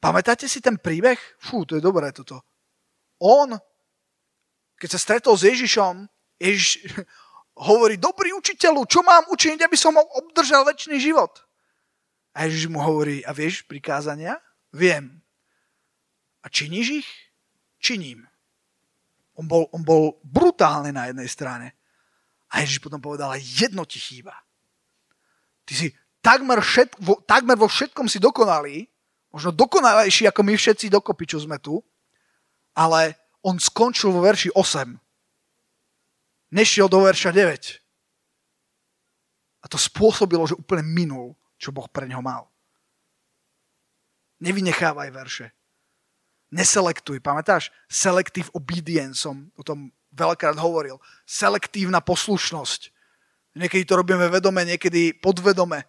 [0.00, 1.20] Pamätáte si ten príbeh?
[1.36, 2.40] Fú, to je dobré toto.
[3.20, 3.52] On,
[4.80, 6.08] keď sa stretol s Ježišom,
[6.40, 6.88] Ježiš
[7.68, 11.44] hovorí, dobrý učiteľu, čo mám učiniť, aby som obdržal väčší život?
[12.32, 14.40] A Ježiš mu hovorí, a vieš prikázania?
[14.72, 15.20] Viem.
[16.40, 17.10] A činíš ich?
[17.76, 18.24] Činím.
[19.36, 21.76] On bol, on bol brutálny na jednej strane.
[22.48, 24.32] A Ježiš potom povedal, jedno ti chýba.
[25.68, 25.86] Ty si
[26.24, 28.88] takmer, všet, vo, takmer vo všetkom si dokonalý,
[29.30, 31.82] možno dokonalejší ako my všetci dokopy, čo sme tu,
[32.74, 35.00] ale on skončil vo verši 8.
[36.50, 37.78] Nešiel do verša 9.
[39.60, 42.48] A to spôsobilo, že úplne minul, čo Boh pre neho mal.
[44.40, 45.46] Nevynechávaj verše.
[46.50, 47.70] Neselektuj, pamätáš?
[47.86, 50.98] Selective obedience som o tom veľakrát hovoril.
[51.22, 52.90] Selektívna poslušnosť.
[53.54, 55.86] Niekedy to robíme vedome, niekedy podvedome.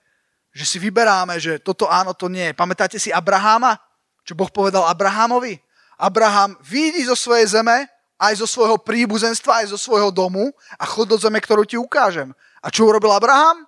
[0.52, 2.52] Že si vyberáme, že toto áno, to nie.
[2.52, 3.80] Pamätáte si Abraháma?
[4.28, 5.58] Čo Boh povedal Abrahámovi?
[6.02, 7.86] Abraham, vyjdi zo svojej zeme,
[8.22, 12.34] aj zo svojho príbuzenstva, aj zo svojho domu a chod do zeme, ktorú ti ukážem.
[12.62, 13.66] A čo urobil Abraham?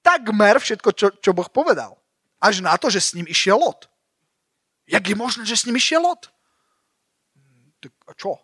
[0.00, 1.96] Takmer všetko, čo, čo Boh povedal.
[2.40, 3.88] Až na to, že s ním išiel Lot.
[4.88, 6.32] Jak je možné, že s nimi šiel Lot?
[7.80, 8.40] Tak a čo?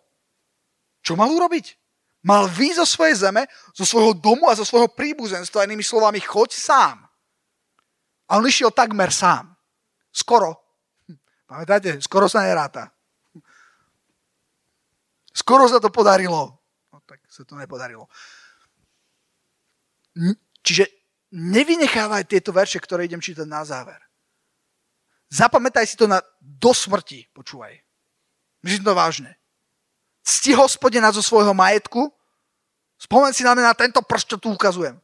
[1.01, 1.73] Čo mal urobiť?
[2.21, 6.53] Mal výjsť zo svojej zeme, zo svojho domu a zo svojho príbuzenstva, inými slovami, choď
[6.53, 7.06] sám.
[8.27, 9.55] A on išiel takmer sám.
[10.11, 10.59] Skoro.
[11.47, 12.03] Pamätáte?
[12.03, 12.91] Skoro sa neráta.
[15.31, 16.59] Skoro sa to podarilo.
[16.91, 18.11] No tak sa to nepodarilo.
[20.65, 20.89] Čiže
[21.31, 24.01] nevynechávaj tieto verše, ktoré idem čítať na záver.
[25.31, 27.75] Zapamätaj si to na do smrti, počúvaj.
[28.63, 29.35] Myslím to vážne.
[30.27, 32.11] Cti hospodina zo svojho majetku,
[32.99, 34.99] spomen si na mňa na tento prst, čo tu ukazujem.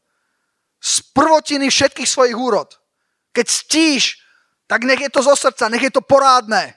[0.83, 2.75] Z prvotiny všetkých svojich úrod.
[3.33, 4.21] Keď ctíš,
[4.69, 6.73] tak nech je to zo srdca, nech je to porádne.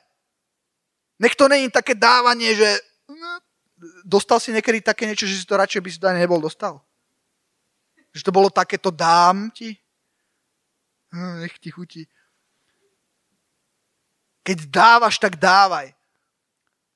[1.21, 2.69] Nech to není také dávanie, že
[3.09, 3.41] no,
[4.05, 6.81] dostal si niekedy také niečo, že si to radšej by si to ani nebol dostal.
[8.13, 9.77] Že to bolo takéto dám ti.
[11.13, 12.09] Hm, nech ti chutí.
[14.45, 15.93] Keď dávaš, tak dávaj.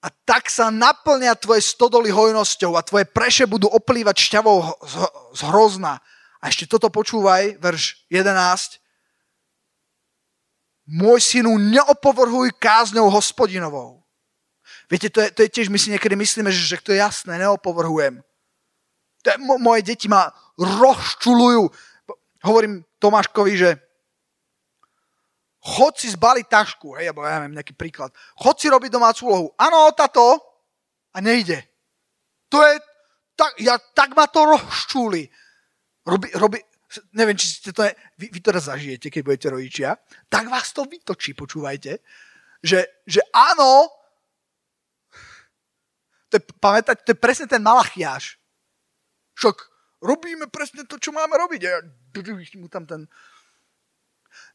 [0.00, 4.80] A tak sa naplnia tvoje stodoly hojnosťou a tvoje preše budú oplývať šťavou
[5.36, 6.00] z hrozna.
[6.40, 8.79] A ešte toto počúvaj, verš 11.
[10.90, 14.02] Môj synu, neopovrhuj kázňou hospodinovou.
[14.90, 17.38] Viete, to je, to je tiež, my si niekedy myslíme, že, že to je jasné,
[17.38, 18.18] neopovrhujem.
[19.22, 21.70] To je, moje deti ma rozčulujú.
[22.42, 23.70] Hovorím Tomáškovi, že
[25.62, 28.10] chod si zbaliť tašku, hej, alebo ja neviem, nejaký príklad.
[28.40, 29.48] Chod si robiť domácu úlohu.
[29.60, 30.40] Áno, tato.
[31.14, 31.62] A nejde.
[32.50, 32.80] To je,
[33.38, 35.28] tak, ja, tak ma to rozčúli.
[36.02, 36.58] Robi, robi,
[37.14, 37.86] neviem, či ste to,
[38.18, 39.88] vy, vy to raz zažijete, keď budete rodičia,
[40.26, 42.02] tak vás to vytočí, počúvajte,
[42.60, 43.86] že, že áno,
[46.30, 48.38] to je, pamätať, to je presne ten malachiáš.
[49.34, 49.56] Však
[49.98, 51.60] robíme presne to, čo máme robiť.
[51.66, 51.82] A
[52.58, 53.10] mu tam ten,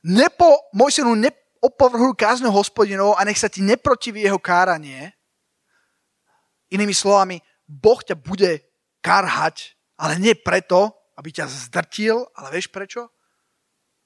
[0.06, 5.12] Nepo, môj synu, neopovrhuj kázňou hospodinov a nech sa ti neprotiví jeho káranie.
[6.72, 8.62] Inými slovami, Boh ťa bude
[9.02, 13.08] karhať, ale nie preto, aby ťa zdrtil, ale vieš prečo?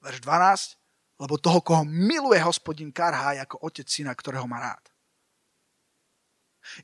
[0.00, 0.78] Verš 12.
[1.20, 4.84] Lebo toho, koho miluje hospodin, karhá ako otec syna, ktorého má rád.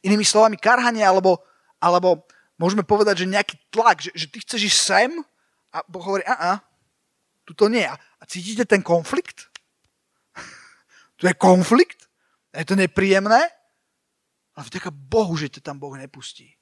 [0.05, 1.41] Inými slovami, karhanie, alebo,
[1.81, 2.29] alebo
[2.61, 5.11] môžeme povedať, že nejaký tlak, že, že ty chceš ísť sem
[5.73, 6.51] a Boh hovorí, a, a
[7.49, 7.87] tuto nie.
[7.87, 9.49] A cítite ten konflikt?
[11.17, 12.11] tu je konflikt?
[12.53, 13.53] Je to nepríjemné?
[14.57, 16.57] Ale vďaka Bohu, že ťa tam Boh nepustí.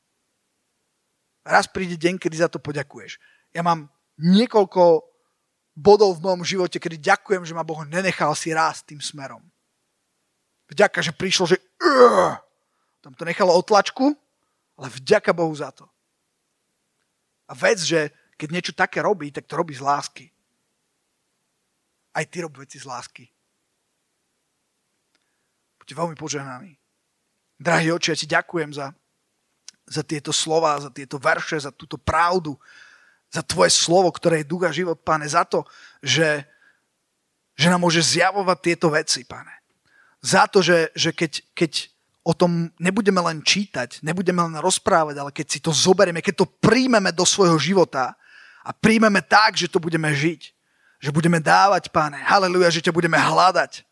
[1.47, 3.19] Raz príde deň, kedy za to poďakuješ.
[3.55, 3.87] Ja mám
[4.19, 5.07] niekoľko
[5.75, 9.43] bodov v mojom živote, kedy ďakujem, že ma Boh nenechal si rásť tým smerom.
[10.71, 12.35] Vďaka, že prišlo, že uh,
[12.99, 14.11] tam to nechalo otlačku,
[14.75, 15.87] ale vďaka Bohu za to.
[17.47, 20.27] A vec, že keď niečo také robí, tak to robí z lásky.
[22.15, 23.27] Aj ty rob veci z lásky.
[25.79, 26.73] Buďte veľmi požehnaní.
[27.61, 28.91] Drahý oči, ja ti ďakujem za,
[29.87, 32.57] za tieto slova, za tieto verše, za túto pravdu,
[33.35, 35.67] za tvoje slovo, ktoré je duch a život, páne, za to,
[35.99, 36.47] že,
[37.59, 39.51] že nám môže zjavovať tieto veci, páne.
[40.23, 41.91] Za to, že, že keď, keď
[42.23, 46.53] o tom nebudeme len čítať, nebudeme len rozprávať, ale keď si to zoberieme, keď to
[46.63, 48.15] príjmeme do svojho života
[48.63, 50.55] a príjmeme tak, že to budeme žiť,
[51.03, 52.23] že budeme dávať, páne.
[52.23, 53.83] Haleluja, že ťa budeme hľadať.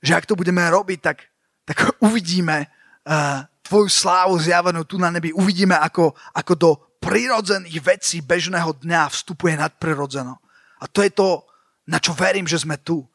[0.00, 1.28] Že ak to budeme robiť, tak,
[1.68, 1.76] tak
[2.08, 2.64] uvidíme
[3.04, 5.30] uh, tvoju slávu zjavenú tu na nebi.
[5.30, 10.34] Uvidíme, ako, ako do prirodzených vecí bežného dňa vstupuje nadprirodzeno.
[10.82, 11.46] A to je to,
[11.86, 13.06] na čo verím, že sme tu.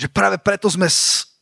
[0.00, 0.88] Že práve preto sme,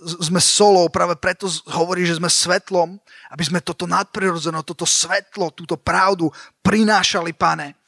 [0.02, 2.98] sme solou, práve preto hovorí, že sme svetlom,
[3.30, 6.26] aby sme toto nadprirodzeno, toto svetlo, túto pravdu
[6.66, 7.78] prinášali, pane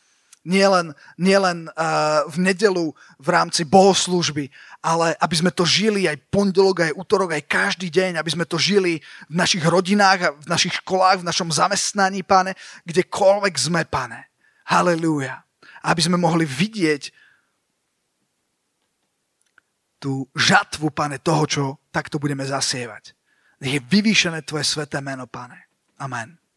[0.45, 2.87] nielen, nielen uh, v nedelu
[3.21, 4.49] v rámci bohoslúžby,
[4.81, 8.57] ale aby sme to žili aj pondelok, aj útorok, aj každý deň, aby sme to
[8.57, 12.57] žili v našich rodinách, v našich školách, v našom zamestnaní, pane,
[12.89, 14.33] kdekoľvek sme, pane.
[14.65, 15.45] Halelúja.
[15.85, 17.13] Aby sme mohli vidieť
[20.01, 23.13] tú žatvu, pane, toho, čo takto budeme zasievať.
[23.61, 25.69] Nech je vyvýšené tvoje sveté meno, pane.
[26.01, 26.40] Amen.